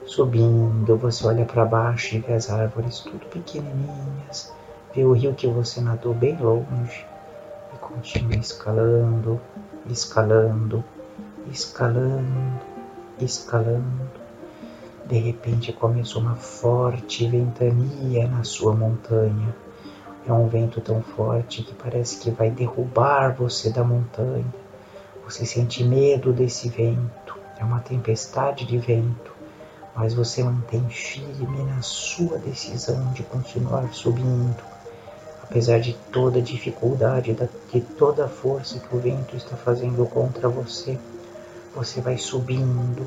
subindo. 0.06 0.98
Você 0.98 1.26
olha 1.26 1.46
para 1.46 1.66
baixo 1.66 2.16
e 2.16 2.20
vê 2.20 2.34
as 2.34 2.52
árvores 2.52 3.00
tudo 3.00 3.26
pequenininhas. 3.26 4.54
Vê 4.94 5.04
o 5.04 5.14
rio 5.14 5.34
que 5.34 5.48
você 5.48 5.82
nadou 5.82 6.14
bem 6.14 6.38
longe 6.38 7.04
e 7.74 7.78
continua 7.80 8.36
escalando, 8.36 9.42
escalando, 9.90 10.84
escalando, 11.52 12.60
escalando. 13.20 14.12
De 15.08 15.18
repente 15.18 15.74
começa 15.74 16.20
uma 16.20 16.36
forte 16.36 17.28
ventania 17.28 18.28
na 18.28 18.44
sua 18.44 18.76
montanha 18.76 19.56
é 20.28 20.34
um 20.34 20.48
vento 20.48 20.82
tão 20.82 21.02
forte 21.02 21.64
que 21.64 21.74
parece 21.74 22.18
que 22.18 22.30
vai 22.30 22.52
derrubar 22.52 23.34
você 23.36 23.70
da 23.70 23.84
montanha. 23.84 24.46
Você 25.26 25.46
sente 25.46 25.84
medo 25.84 26.34
desse 26.34 26.70
vento. 26.70 27.38
É 27.58 27.64
uma 27.64 27.80
tempestade 27.80 28.66
de 28.66 28.78
vento, 28.78 29.34
mas 29.96 30.14
você 30.14 30.44
mantém 30.44 30.88
firme 30.90 31.64
na 31.64 31.82
sua 31.82 32.38
decisão 32.38 33.12
de 33.12 33.24
continuar 33.24 33.92
subindo, 33.94 34.64
apesar 35.44 35.80
de 35.80 35.94
toda 36.12 36.40
a 36.40 36.42
dificuldade, 36.42 37.36
de 37.72 37.82
toda 37.82 38.26
a 38.26 38.30
força 38.30 38.80
que 38.80 38.96
o 38.96 39.00
vento 39.00 39.36
está 39.36 39.58
fazendo 39.58 40.06
contra 40.06 40.48
você. 40.48 40.98
Você 41.76 42.00
vai 42.00 42.18
subindo, 42.18 43.06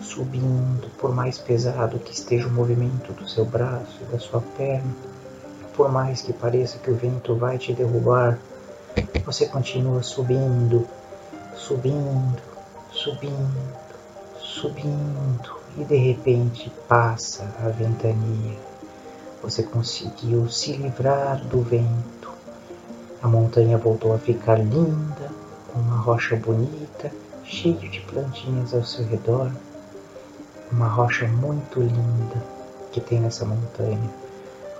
subindo, 0.00 0.88
por 0.98 1.12
mais 1.12 1.38
pesado 1.38 1.98
que 1.98 2.12
esteja 2.12 2.46
o 2.46 2.52
movimento 2.52 3.12
do 3.12 3.28
seu 3.28 3.44
braço 3.44 3.98
e 4.02 4.12
da 4.12 4.18
sua 4.18 4.40
perna 4.56 4.94
por 5.78 5.88
mais 5.88 6.20
que 6.20 6.32
pareça 6.32 6.76
que 6.78 6.90
o 6.90 6.96
vento 6.96 7.36
vai 7.36 7.56
te 7.56 7.72
derrubar, 7.72 8.36
você 9.24 9.46
continua 9.46 10.02
subindo, 10.02 10.84
subindo, 11.54 12.42
subindo, 12.90 13.78
subindo 14.40 15.56
e 15.76 15.84
de 15.84 15.96
repente 15.96 16.68
passa 16.88 17.44
a 17.64 17.68
ventania. 17.68 18.58
Você 19.40 19.62
conseguiu 19.62 20.48
se 20.48 20.72
livrar 20.72 21.44
do 21.44 21.62
vento. 21.62 22.28
A 23.22 23.28
montanha 23.28 23.78
voltou 23.78 24.12
a 24.12 24.18
ficar 24.18 24.58
linda, 24.58 25.30
com 25.72 25.78
uma 25.78 25.98
rocha 25.98 26.34
bonita, 26.34 27.12
cheio 27.44 27.78
de 27.88 28.00
plantinhas 28.00 28.74
ao 28.74 28.82
seu 28.82 29.04
redor. 29.04 29.52
Uma 30.72 30.88
rocha 30.88 31.28
muito 31.28 31.78
linda 31.78 32.42
que 32.90 33.00
tem 33.00 33.20
nessa 33.20 33.44
montanha 33.44 34.27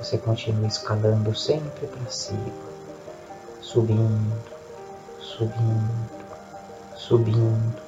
você 0.01 0.17
continua 0.17 0.67
escalando 0.67 1.35
sempre 1.35 1.87
para 1.87 2.11
cima, 2.11 2.53
subindo, 3.61 4.37
subindo, 5.19 6.09
subindo. 6.97 7.83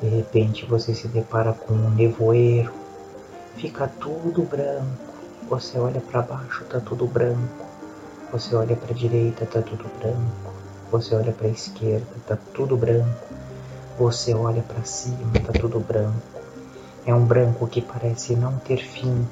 De 0.00 0.08
repente 0.08 0.64
você 0.64 0.94
se 0.94 1.08
depara 1.08 1.52
com 1.52 1.74
um 1.74 1.90
nevoeiro, 1.90 2.72
fica 3.56 3.86
tudo 4.00 4.42
branco. 4.42 5.06
Você 5.48 5.78
olha 5.78 6.00
para 6.00 6.22
baixo, 6.22 6.64
tá 6.64 6.80
tudo 6.80 7.06
branco. 7.06 7.66
Você 8.32 8.54
olha 8.56 8.74
para 8.74 8.90
a 8.90 8.96
direita, 8.96 9.46
tá 9.46 9.62
tudo 9.62 9.84
branco. 9.98 10.54
Você 10.90 11.14
olha 11.14 11.32
para 11.32 11.46
a 11.46 11.50
esquerda, 11.50 12.06
tá 12.26 12.36
tudo 12.52 12.76
branco. 12.76 13.26
Você 13.98 14.34
olha 14.34 14.62
para 14.62 14.84
cima, 14.84 15.32
tá 15.46 15.52
tudo 15.52 15.78
branco. 15.80 16.20
É 17.06 17.14
um 17.14 17.24
branco 17.24 17.66
que 17.66 17.80
parece 17.80 18.34
não 18.34 18.58
ter 18.58 18.78
fim, 18.78 19.26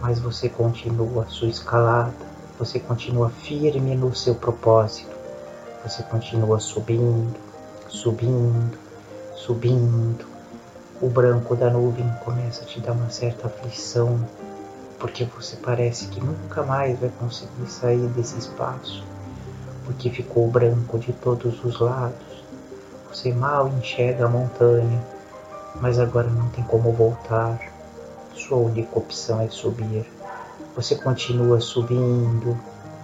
mas 0.00 0.20
você 0.20 0.48
continua 0.48 1.26
sua 1.28 1.48
escalada, 1.48 2.14
você 2.58 2.78
continua 2.78 3.30
firme 3.30 3.94
no 3.94 4.14
seu 4.14 4.34
propósito, 4.34 5.14
você 5.82 6.02
continua 6.02 6.58
subindo, 6.60 7.36
subindo, 7.88 8.78
subindo. 9.34 10.26
O 11.00 11.08
branco 11.08 11.54
da 11.54 11.70
nuvem 11.70 12.08
começa 12.24 12.64
a 12.64 12.66
te 12.66 12.80
dar 12.80 12.92
uma 12.92 13.10
certa 13.10 13.46
aflição, 13.46 14.18
porque 14.98 15.24
você 15.24 15.56
parece 15.56 16.08
que 16.08 16.20
nunca 16.20 16.62
mais 16.62 16.98
vai 16.98 17.10
conseguir 17.20 17.70
sair 17.70 18.06
desse 18.08 18.36
espaço, 18.38 19.04
porque 19.84 20.10
ficou 20.10 20.48
branco 20.48 20.98
de 20.98 21.12
todos 21.12 21.64
os 21.64 21.78
lados. 21.78 22.44
Você 23.08 23.32
mal 23.32 23.68
enxerga 23.68 24.26
a 24.26 24.28
montanha, 24.28 25.04
mas 25.80 25.98
agora 25.98 26.28
não 26.28 26.48
tem 26.48 26.64
como 26.64 26.92
voltar 26.92 27.77
sua 28.38 28.58
única 28.58 28.98
opção 28.98 29.40
é 29.40 29.48
subir. 29.48 30.06
Você 30.76 30.94
continua 30.94 31.60
subindo, 31.60 32.56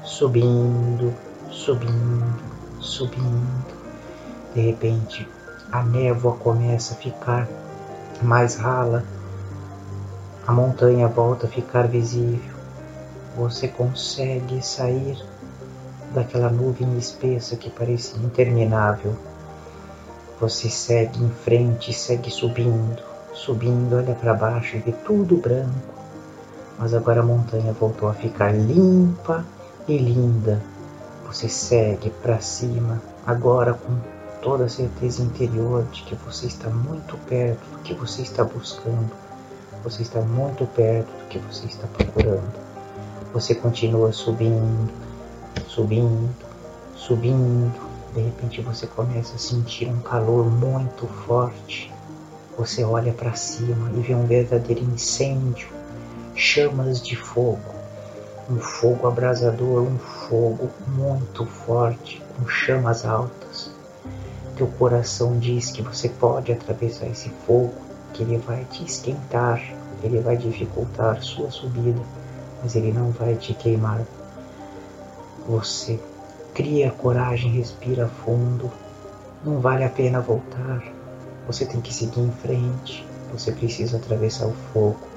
subindo, 0.05 1.13
subindo, 1.51 2.43
subindo. 2.81 3.75
De 4.55 4.61
repente, 4.61 5.29
a 5.73 5.83
névoa 5.83 6.37
começa 6.37 6.95
a 6.95 6.97
ficar 6.97 7.49
mais 8.23 8.55
rala, 8.55 9.05
a 10.47 10.53
montanha 10.53 11.09
volta 11.09 11.47
a 11.47 11.51
ficar 11.51 11.89
visível. 11.89 12.55
Você 13.37 13.67
consegue 13.67 14.65
sair 14.65 15.19
daquela 16.15 16.49
nuvem 16.49 16.97
espessa 16.97 17.57
que 17.57 17.69
parecia 17.69 18.23
interminável. 18.23 19.17
Você 20.41 20.71
segue 20.71 21.21
em 21.21 21.31
frente, 21.31 21.93
segue 21.93 22.31
subindo 22.31 23.14
Subindo, 23.35 23.97
olha 23.97 24.15
para 24.15 24.33
baixo 24.33 24.77
e 24.77 24.79
vê 24.79 24.93
tudo 24.93 25.37
branco. 25.37 25.75
Mas 26.79 26.95
agora 26.95 27.21
a 27.21 27.25
montanha 27.25 27.73
voltou 27.73 28.09
a 28.09 28.15
ficar 28.15 28.55
limpa 28.55 29.45
e 29.89 29.99
linda. 29.99 30.63
Você 31.27 31.49
segue 31.49 32.11
para 32.11 32.39
cima, 32.41 33.03
agora 33.27 33.75
com 33.75 33.99
toda 34.41 34.65
a 34.65 34.69
certeza 34.69 35.21
interior 35.21 35.85
de 35.91 36.03
que 36.05 36.15
você 36.15 36.47
está 36.47 36.71
muito 36.71 37.17
perto 37.27 37.61
do 37.73 37.79
que 37.79 37.93
você 37.93 38.23
está 38.23 38.45
buscando. 38.45 39.11
Você 39.83 40.03
está 40.03 40.21
muito 40.21 40.65
perto 40.67 41.09
do 41.09 41.29
que 41.29 41.39
você 41.39 41.67
está 41.67 41.89
procurando. 41.89 42.55
Você 43.33 43.55
continua 43.55 44.13
subindo, 44.13 44.93
subindo, 45.67 46.31
subindo. 46.95 47.75
De 48.15 48.21
repente 48.21 48.61
você 48.61 48.87
começa 48.87 49.35
a 49.35 49.39
sentir 49.39 49.89
um 49.89 49.99
calor 49.99 50.49
muito 50.49 51.07
forte 51.27 51.94
você 52.57 52.85
olha 52.85 53.13
para 53.13 53.35
cima 53.35 53.91
e 53.97 54.01
vê 54.01 54.15
um 54.15 54.27
verdadeiro 54.27 54.83
incêndio, 54.85 55.69
chamas 56.35 57.01
de 57.03 57.17
fogo, 57.17 57.75
um 58.49 58.59
fogo 58.59 59.07
abrasador, 59.07 59.83
um 59.83 59.99
fogo 59.99 60.71
muito 60.87 61.45
forte, 61.47 62.23
com 62.37 62.47
chamas 62.49 63.05
altas. 63.05 63.71
Teu 64.57 64.67
coração 64.67 65.39
diz 65.39 65.71
que 65.71 65.83
você 65.83 66.09
pode 66.09 66.53
atravessar 66.53 67.07
esse 67.07 67.29
fogo, 67.47 67.75
que 68.13 68.23
ele 68.23 68.39
vai 68.39 68.65
te 68.65 68.85
esquentar, 68.85 69.61
ele 70.03 70.21
vai 70.21 70.37
dificultar 70.37 71.21
sua 71.23 71.51
subida, 71.51 72.01
mas 72.63 72.77
ele 72.77 72.93
não 72.93 73.11
vai 73.11 73.35
te 73.35 73.53
queimar. 73.55 74.03
Você 75.49 75.99
cria 76.55 76.91
coragem, 76.91 77.51
respira 77.51 78.07
fundo. 78.07 78.71
Não 79.45 79.61
vale 79.61 79.85
a 79.85 79.91
pena 79.91 80.21
voltar. 80.21 80.94
Você 81.47 81.67
tem 81.67 81.81
que 81.81 81.93
seguir 81.93 82.21
em 82.21 82.31
frente. 82.31 83.07
Você 83.33 83.53
precisa 83.53 83.97
atravessar 83.97 84.47
o 84.47 84.55
fogo. 84.73 85.09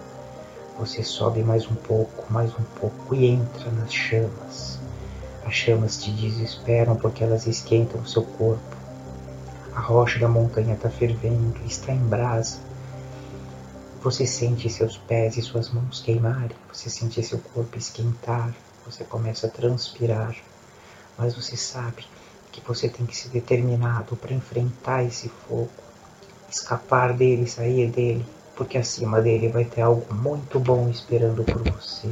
Você 0.80 1.04
sobe 1.04 1.42
mais 1.44 1.70
um 1.70 1.76
pouco, 1.76 2.32
mais 2.32 2.52
um 2.52 2.64
pouco 2.80 3.16
e 3.16 3.26
entra 3.26 3.72
nas 3.72 3.94
chamas. 3.94 4.80
As 5.46 5.54
chamas 5.54 5.98
te 5.98 6.12
desesperam 6.12 6.96
porque 6.96 7.24
elas 7.24 7.48
esquentam 7.48 8.02
o 8.02 8.08
seu 8.08 8.24
corpo. 8.24 8.78
A 9.74 9.80
rocha 9.80 10.20
da 10.20 10.28
montanha 10.28 10.74
está 10.74 10.90
fervendo, 10.90 11.60
está 11.66 11.94
em 11.94 12.04
brasa. 12.04 12.60
Você 14.02 14.26
sente 14.26 14.70
seus 14.70 14.98
pés 14.98 15.38
e 15.38 15.42
suas 15.42 15.70
mãos 15.70 16.02
queimarem, 16.02 16.56
você 16.72 16.90
sente 16.90 17.22
seu 17.24 17.40
corpo 17.40 17.78
esquentar, 17.78 18.54
você 18.86 19.04
começa 19.04 19.48
a 19.48 19.50
transpirar, 19.50 20.36
mas 21.18 21.36
você 21.36 21.58
sabe 21.58 22.06
que 22.52 22.62
você 22.62 22.88
tem 22.88 23.06
que 23.06 23.16
ser 23.16 23.30
determinado 23.30 24.16
para 24.16 24.34
enfrentar 24.34 25.04
esse 25.04 25.30
fogo, 25.30 25.70
escapar 26.50 27.14
dele, 27.14 27.48
sair 27.48 27.90
dele, 27.90 28.26
porque 28.56 28.78
acima 28.78 29.22
dele 29.22 29.50
vai 29.50 29.66
ter 29.66 29.82
algo 29.82 30.06
muito 30.14 30.60
bom 30.60 30.90
esperando 30.90 31.44
por 31.44 31.62
você. 31.64 32.10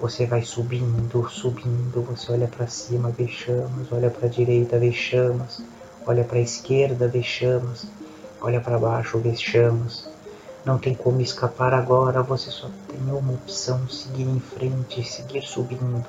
Você 0.00 0.26
vai 0.26 0.42
subindo, 0.42 1.28
subindo, 1.28 2.02
você 2.02 2.32
olha 2.32 2.46
para 2.46 2.66
cima, 2.68 3.10
vê 3.10 3.26
chamas, 3.26 3.90
olha 3.90 4.10
para 4.10 4.26
a 4.26 4.30
direita, 4.30 4.78
vê 4.78 4.92
chamas 4.92 5.60
olha 6.08 6.24
para 6.24 6.38
a 6.38 6.42
esquerda, 6.42 7.06
vê 7.06 7.22
chamas, 7.22 7.86
olha 8.40 8.60
para 8.62 8.78
baixo, 8.78 9.18
vê 9.18 9.36
chamas. 9.36 10.08
Não 10.64 10.78
tem 10.78 10.94
como 10.94 11.20
escapar 11.20 11.74
agora, 11.74 12.22
você 12.22 12.50
só 12.50 12.68
tem 12.88 13.00
uma 13.12 13.34
opção: 13.34 13.86
seguir 13.88 14.22
em 14.22 14.40
frente, 14.40 15.04
seguir 15.04 15.42
subindo. 15.42 16.04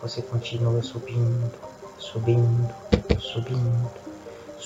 Você 0.00 0.22
continua 0.22 0.80
subindo, 0.82 1.50
subindo, 1.98 2.74
subindo, 3.18 3.90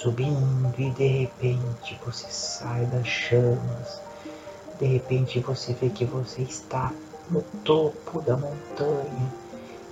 subindo, 0.03 0.73
e 0.79 0.91
de 0.91 1.07
repente 1.07 1.99
você 2.05 2.27
sai 2.31 2.87
das 2.87 3.07
chamas. 3.07 4.01
De 4.79 4.87
repente 4.87 5.41
você 5.41 5.73
vê 5.73 5.91
que 5.91 6.05
você 6.05 6.43
está 6.43 6.93
no 7.29 7.43
topo 7.65 8.21
da 8.21 8.37
montanha 8.37 9.33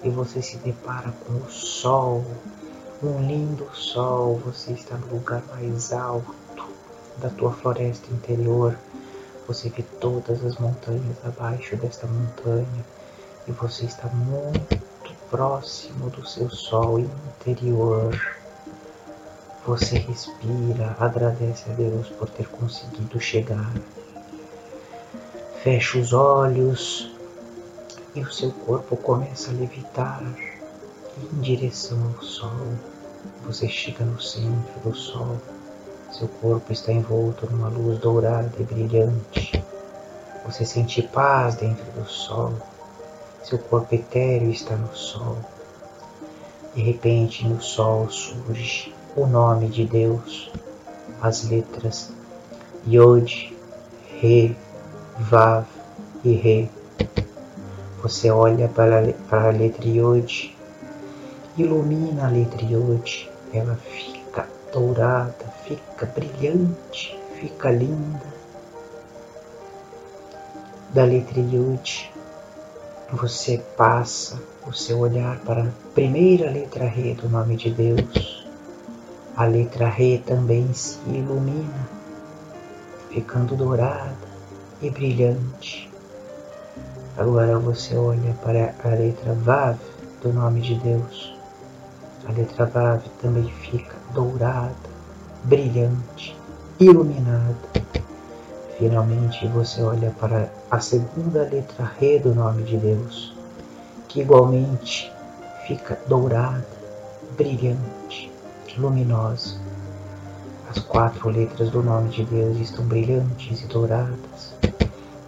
e 0.05 0.09
você 0.09 0.40
se 0.40 0.59
depara 0.59 1.12
com 1.27 1.33
o 1.35 1.51
sol 1.51 2.25
um 3.03 3.27
lindo 3.27 3.69
sol, 3.75 4.40
você 4.45 4.73
está 4.73 4.97
no 4.97 5.07
lugar 5.09 5.42
mais 5.51 5.92
alto 5.92 6.35
da 7.19 7.29
tua 7.29 7.53
floresta 7.53 8.11
interior. 8.12 8.79
Você 9.47 9.69
vê 9.69 9.83
todas 10.01 10.45
as 10.45 10.57
montanhas 10.57 11.16
abaixo 11.25 11.77
desta 11.77 12.07
montanha 12.07 12.85
e 13.47 13.53
você 13.53 13.85
está 13.85 14.09
muito 14.09 14.79
próximo 15.31 16.09
do 16.11 16.27
seu 16.27 16.49
sol 16.49 17.01
interior. 17.01 18.16
Você 19.66 19.98
respira, 19.98 20.96
agradece 21.00 21.68
a 21.68 21.74
Deus 21.74 22.09
por 22.11 22.31
ter 22.31 22.46
conseguido 22.46 23.18
chegar. 23.18 23.72
Fecha 25.61 25.98
os 25.98 26.12
olhos 26.12 27.12
e 28.14 28.20
o 28.20 28.33
seu 28.33 28.52
corpo 28.52 28.96
começa 28.96 29.50
a 29.50 29.55
levitar 29.55 30.22
em 31.20 31.40
direção 31.40 31.98
ao 32.16 32.22
sol. 32.22 32.79
Você 33.44 33.68
chega 33.68 34.05
no 34.05 34.20
centro 34.20 34.81
do 34.85 34.94
sol. 34.94 35.37
Seu 36.12 36.29
corpo 36.29 36.72
está 36.72 36.92
envolto 36.92 37.50
numa 37.50 37.68
luz 37.68 37.98
dourada 37.98 38.52
e 38.61 38.62
brilhante. 38.62 39.64
Você 40.46 40.64
sente 40.64 41.02
paz 41.02 41.57
dentro 41.57 41.85
do 41.90 42.09
sol. 42.09 42.55
Seu 43.42 43.59
corpo 43.59 43.92
etéreo 43.92 44.48
está 44.48 44.76
no 44.76 44.94
sol. 44.94 45.37
De 46.72 46.83
repente, 46.83 47.44
no 47.44 47.61
sol 47.61 48.09
surge 48.09 48.94
o 49.16 49.26
nome 49.26 49.68
de 49.68 49.87
Deus, 49.87 50.50
as 51.22 51.48
letras 51.48 52.12
Yod, 52.87 53.57
Re, 54.20 54.55
Vav 55.18 55.66
e 56.22 56.35
Re. 56.35 56.70
Você 58.02 58.31
olha 58.31 58.68
para, 58.68 58.98
a 59.31 59.50
letra 59.50 59.88
Yod 59.88 60.55
ilumina 61.57 62.26
a 62.26 62.31
letra 62.31 62.62
Yod, 62.62 63.31
ela 63.55 63.76
fica 63.76 64.46
dourada, 64.70 65.46
fica 65.64 66.05
brilhante, 66.05 67.18
fica 67.40 67.70
linda. 67.70 68.37
Da 70.90 71.05
letra 71.05 71.40
Yod, 71.40 72.12
você 73.12 73.59
passa 73.79 74.38
o 74.66 74.72
seu 74.74 74.98
olhar 74.98 75.38
para 75.40 75.62
a 75.62 75.92
primeira 75.94 76.50
letra 76.50 76.85
Re 76.85 77.14
do 77.14 77.31
nome 77.31 77.57
de 77.57 77.70
Deus. 77.70 78.45
A 79.37 79.44
letra 79.44 79.87
Re 79.87 80.16
também 80.25 80.72
se 80.72 80.99
ilumina, 81.07 81.87
ficando 83.11 83.55
dourada 83.55 84.16
e 84.81 84.88
brilhante. 84.88 85.90
Agora 87.18 87.59
você 87.59 87.94
olha 87.94 88.33
para 88.42 88.75
a 88.83 88.88
letra 88.94 89.35
Vav 89.35 89.77
do 90.22 90.33
nome 90.33 90.62
de 90.62 90.77
Deus. 90.77 91.35
A 92.27 92.33
letra 92.33 92.64
Vav 92.64 93.03
também 93.20 93.53
fica 93.61 93.94
dourada, 94.14 94.75
brilhante, 95.44 96.35
iluminada. 96.81 97.57
Finalmente 98.79 99.46
você 99.49 99.83
olha 99.83 100.14
para 100.18 100.51
a 100.70 100.81
segunda 100.81 101.42
letra 101.42 101.85
Re 102.01 102.18
do 102.18 102.35
nome 102.35 102.62
de 102.62 102.79
Deus, 102.79 103.37
que 104.09 104.22
igualmente 104.22 105.12
fica 105.66 105.99
dourada, 106.09 106.66
brilhante, 107.37 108.35
luminosa. 108.76 109.56
As 110.68 110.78
quatro 110.78 111.28
letras 111.28 111.70
do 111.70 111.82
nome 111.82 112.10
de 112.10 112.24
Deus 112.24 112.58
estão 112.58 112.84
brilhantes 112.84 113.62
e 113.62 113.66
douradas. 113.66 114.54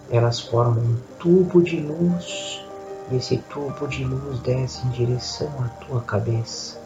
Elas 0.09 0.39
formam 0.39 0.83
um 0.83 0.97
tubo 1.19 1.61
de 1.61 1.79
luz 1.79 2.63
e 3.11 3.15
esse 3.15 3.37
tubo 3.49 3.87
de 3.87 4.03
luz 4.03 4.39
desce 4.39 4.85
em 4.85 4.89
direção 4.89 5.51
à 5.59 5.67
tua 5.85 6.01
cabeça. 6.01 6.77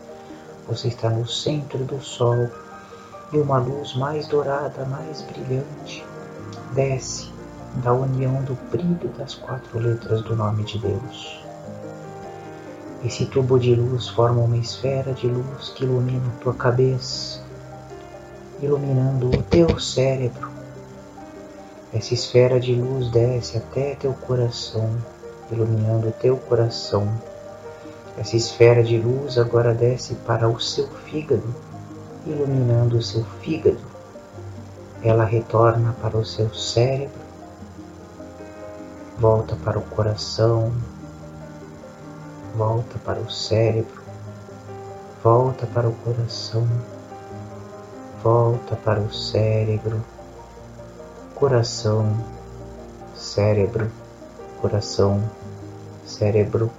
Você 0.67 0.87
está 0.87 1.09
no 1.09 1.27
centro 1.27 1.79
do 1.79 2.01
sol 2.01 2.49
e 3.31 3.37
uma 3.37 3.57
luz 3.57 3.95
mais 3.95 4.27
dourada, 4.27 4.85
mais 4.85 5.21
brilhante, 5.21 6.05
desce 6.73 7.31
da 7.75 7.91
união 7.91 8.43
do 8.43 8.53
brilho 8.69 9.09
das 9.17 9.33
quatro 9.33 9.79
letras 9.79 10.21
do 10.21 10.35
nome 10.35 10.63
de 10.63 10.77
Deus. 10.77 11.43
Esse 13.03 13.25
tubo 13.25 13.59
de 13.59 13.75
luz 13.75 14.07
forma 14.07 14.41
uma 14.41 14.57
esfera 14.57 15.13
de 15.13 15.27
luz 15.27 15.69
que 15.69 15.83
ilumina 15.83 16.23
tua 16.41 16.53
cabeça, 16.53 17.41
iluminando 18.61 19.27
o 19.27 19.43
teu 19.43 19.77
cérebro. 19.79 20.49
Essa 21.93 22.13
esfera 22.13 22.59
de 22.59 22.73
luz 22.73 23.09
desce 23.11 23.57
até 23.57 23.95
teu 23.95 24.13
coração, 24.13 24.89
iluminando 25.51 26.07
o 26.07 26.11
teu 26.13 26.37
coração 26.37 27.07
essa 28.15 28.37
esfera 28.37 28.83
de 28.83 28.99
luz 28.99 29.39
agora 29.39 29.73
desce 29.73 30.13
para 30.13 30.47
o 30.47 30.59
seu 30.59 30.87
fígado, 30.87 31.43
iluminando 32.27 32.97
o 32.97 33.01
seu 33.01 33.23
fígado. 33.41 33.79
Ela 35.01 35.25
retorna 35.25 35.95
para 35.99 36.15
o 36.15 36.23
seu 36.23 36.53
cérebro, 36.53 37.19
volta 39.17 39.55
para 39.55 39.79
o 39.79 39.81
coração, 39.81 40.71
volta 42.55 42.99
para 42.99 43.19
o 43.19 43.29
cérebro, 43.29 44.01
volta 45.23 45.65
para 45.67 45.87
o 45.87 45.93
coração, 45.93 46.67
volta 48.23 48.75
para 48.75 48.99
o 48.99 49.13
cérebro, 49.13 50.03
coração, 51.35 52.15
cérebro, 53.15 53.91
coração, 54.61 55.23
cérebro 56.05 56.71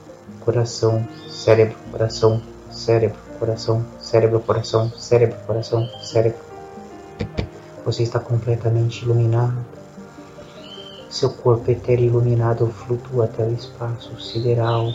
coração, 0.44 1.08
cérebro, 1.26 1.74
coração, 1.90 2.42
cérebro, 2.70 3.18
coração, 3.40 3.82
cérebro, 3.98 4.40
coração, 4.40 4.92
cérebro, 4.98 5.38
coração, 5.46 5.88
cérebro. 6.02 6.38
Você 7.84 8.02
está 8.02 8.20
completamente 8.20 9.02
iluminado. 9.02 9.56
Seu 11.08 11.30
corpo 11.30 11.70
etéreo 11.70 12.06
iluminado 12.06 12.66
flutua 12.66 13.24
até 13.24 13.42
o 13.42 13.52
espaço 13.54 14.20
sideral 14.20 14.88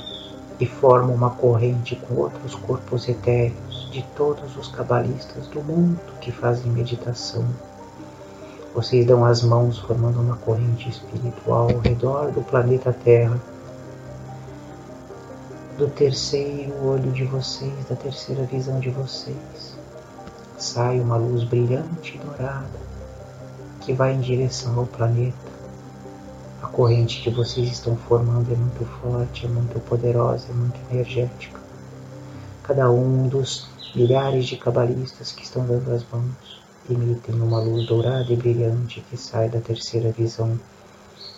e 0.60 0.66
forma 0.66 1.14
uma 1.14 1.30
corrente 1.30 1.96
com 1.96 2.16
outros 2.16 2.54
corpos 2.56 3.08
etéreos 3.08 3.90
de 3.92 4.04
todos 4.16 4.58
os 4.58 4.68
cabalistas 4.68 5.48
do 5.48 5.62
mundo 5.62 6.00
que 6.20 6.32
fazem 6.32 6.72
meditação. 6.72 7.46
Vocês 8.74 9.06
dão 9.06 9.26
as 9.26 9.42
mãos 9.42 9.80
formando 9.80 10.20
uma 10.20 10.36
corrente 10.38 10.90
espiritual 10.90 11.70
ao 11.72 11.80
redor 11.80 12.32
do 12.32 12.42
planeta 12.42 12.94
Terra 12.94 13.40
do 15.80 15.88
terceiro 15.88 16.74
olho 16.86 17.10
de 17.14 17.24
vocês, 17.24 17.74
da 17.90 17.96
terceira 17.96 18.44
visão 18.44 18.82
de 18.82 18.90
vocês, 18.90 19.78
sai 20.58 21.00
uma 21.00 21.16
luz 21.16 21.46
brilhante 21.46 22.16
e 22.16 22.18
dourada 22.18 22.90
que 23.80 23.94
vai 23.94 24.14
em 24.14 24.20
direção 24.20 24.78
ao 24.78 24.86
planeta. 24.86 25.59
Corrente 26.80 27.22
que 27.22 27.30
vocês 27.30 27.70
estão 27.70 27.98
formando 27.98 28.54
é 28.54 28.56
muito 28.56 28.86
forte, 29.02 29.46
é 29.46 29.50
muito 29.50 29.78
poderosa, 29.82 30.46
é 30.50 30.54
muito 30.54 30.80
energética. 30.90 31.60
Cada 32.64 32.90
um 32.90 33.28
dos 33.28 33.68
milhares 33.94 34.46
de 34.46 34.56
cabalistas 34.56 35.34
que 35.34 35.44
estão 35.44 35.66
dando 35.66 35.92
as 35.92 36.06
mãos 36.10 36.62
emitem 36.90 37.36
uma 37.36 37.60
luz 37.60 37.86
dourada 37.86 38.32
e 38.32 38.36
brilhante 38.38 39.02
que 39.10 39.18
sai 39.18 39.50
da 39.50 39.60
terceira 39.60 40.10
visão, 40.14 40.58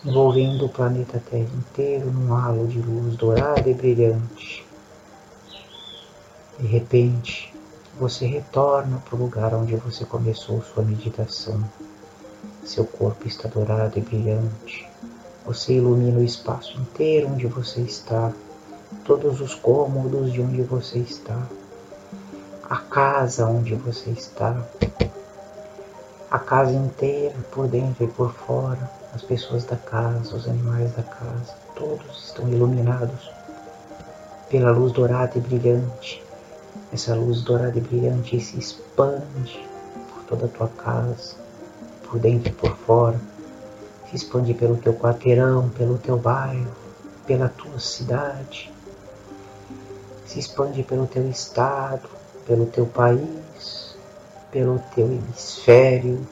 envolvendo 0.04 0.66
o 0.66 0.68
planeta 0.68 1.20
Terra 1.28 1.50
inteiro 1.58 2.08
num 2.12 2.32
halo 2.36 2.68
de 2.68 2.78
luz 2.78 3.16
dourada 3.16 3.68
e 3.68 3.74
brilhante. 3.74 4.64
De 6.56 6.68
repente, 6.68 7.52
você 7.98 8.26
retorna 8.26 8.98
para 8.98 9.16
o 9.16 9.18
lugar 9.18 9.52
onde 9.54 9.74
você 9.74 10.04
começou 10.04 10.62
sua 10.62 10.84
meditação. 10.84 11.68
Seu 12.64 12.84
corpo 12.84 13.26
está 13.26 13.48
dourado 13.48 13.98
e 13.98 14.02
brilhante. 14.02 14.91
Você 15.44 15.74
ilumina 15.74 16.20
o 16.20 16.24
espaço 16.24 16.80
inteiro 16.80 17.28
onde 17.28 17.46
você 17.46 17.80
está, 17.80 18.32
todos 19.04 19.40
os 19.40 19.54
cômodos 19.54 20.32
de 20.32 20.40
onde 20.40 20.62
você 20.62 20.98
está, 20.98 21.42
a 22.70 22.76
casa 22.76 23.46
onde 23.46 23.74
você 23.74 24.10
está, 24.10 24.56
a 26.30 26.38
casa 26.38 26.72
inteira, 26.72 27.34
por 27.50 27.66
dentro 27.66 28.04
e 28.04 28.08
por 28.08 28.32
fora, 28.32 28.90
as 29.12 29.22
pessoas 29.22 29.64
da 29.64 29.76
casa, 29.76 30.34
os 30.34 30.46
animais 30.46 30.92
da 30.92 31.02
casa, 31.02 31.54
todos 31.74 32.28
estão 32.28 32.48
iluminados 32.48 33.30
pela 34.48 34.70
luz 34.70 34.92
dourada 34.92 35.36
e 35.36 35.40
brilhante. 35.40 36.22
Essa 36.92 37.14
luz 37.14 37.42
dourada 37.42 37.76
e 37.76 37.80
brilhante 37.80 38.40
se 38.40 38.58
expande 38.58 39.68
por 40.14 40.24
toda 40.24 40.46
a 40.46 40.48
tua 40.48 40.68
casa, 40.68 41.34
por 42.08 42.18
dentro 42.18 42.50
e 42.50 42.52
por 42.52 42.76
fora, 42.76 43.20
expande 44.12 44.54
pelo 44.54 44.76
teu 44.76 44.94
quarteirão, 44.94 45.68
pelo 45.70 45.98
teu 45.98 46.16
bairro, 46.16 46.70
pela 47.26 47.48
tua 47.48 47.78
cidade, 47.78 48.72
se 50.26 50.38
expande 50.38 50.82
pelo 50.82 51.06
teu 51.06 51.28
estado, 51.28 52.08
pelo 52.46 52.66
teu 52.66 52.86
país, 52.86 53.96
pelo 54.50 54.78
teu 54.94 55.06
hemisfério, 55.06 56.26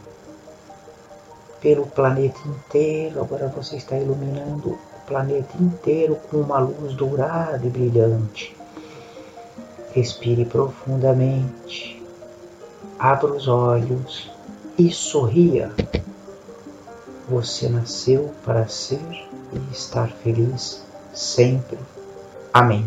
pelo 1.60 1.86
planeta 1.86 2.40
inteiro. 2.46 3.20
Agora 3.20 3.48
você 3.48 3.76
está 3.76 3.96
iluminando 3.96 4.70
o 4.70 4.78
planeta 5.06 5.56
inteiro 5.60 6.16
com 6.30 6.38
uma 6.38 6.58
luz 6.58 6.94
dourada 6.94 7.66
e 7.66 7.70
brilhante. 7.70 8.56
Respire 9.92 10.44
profundamente, 10.44 12.02
abra 12.98 13.32
os 13.32 13.48
olhos 13.48 14.30
e 14.78 14.90
sorria. 14.92 15.72
Você 17.30 17.68
nasceu 17.68 18.34
para 18.44 18.66
ser 18.66 18.98
e 19.52 19.72
estar 19.72 20.10
feliz 20.10 20.82
sempre. 21.14 21.78
Amém. 22.52 22.84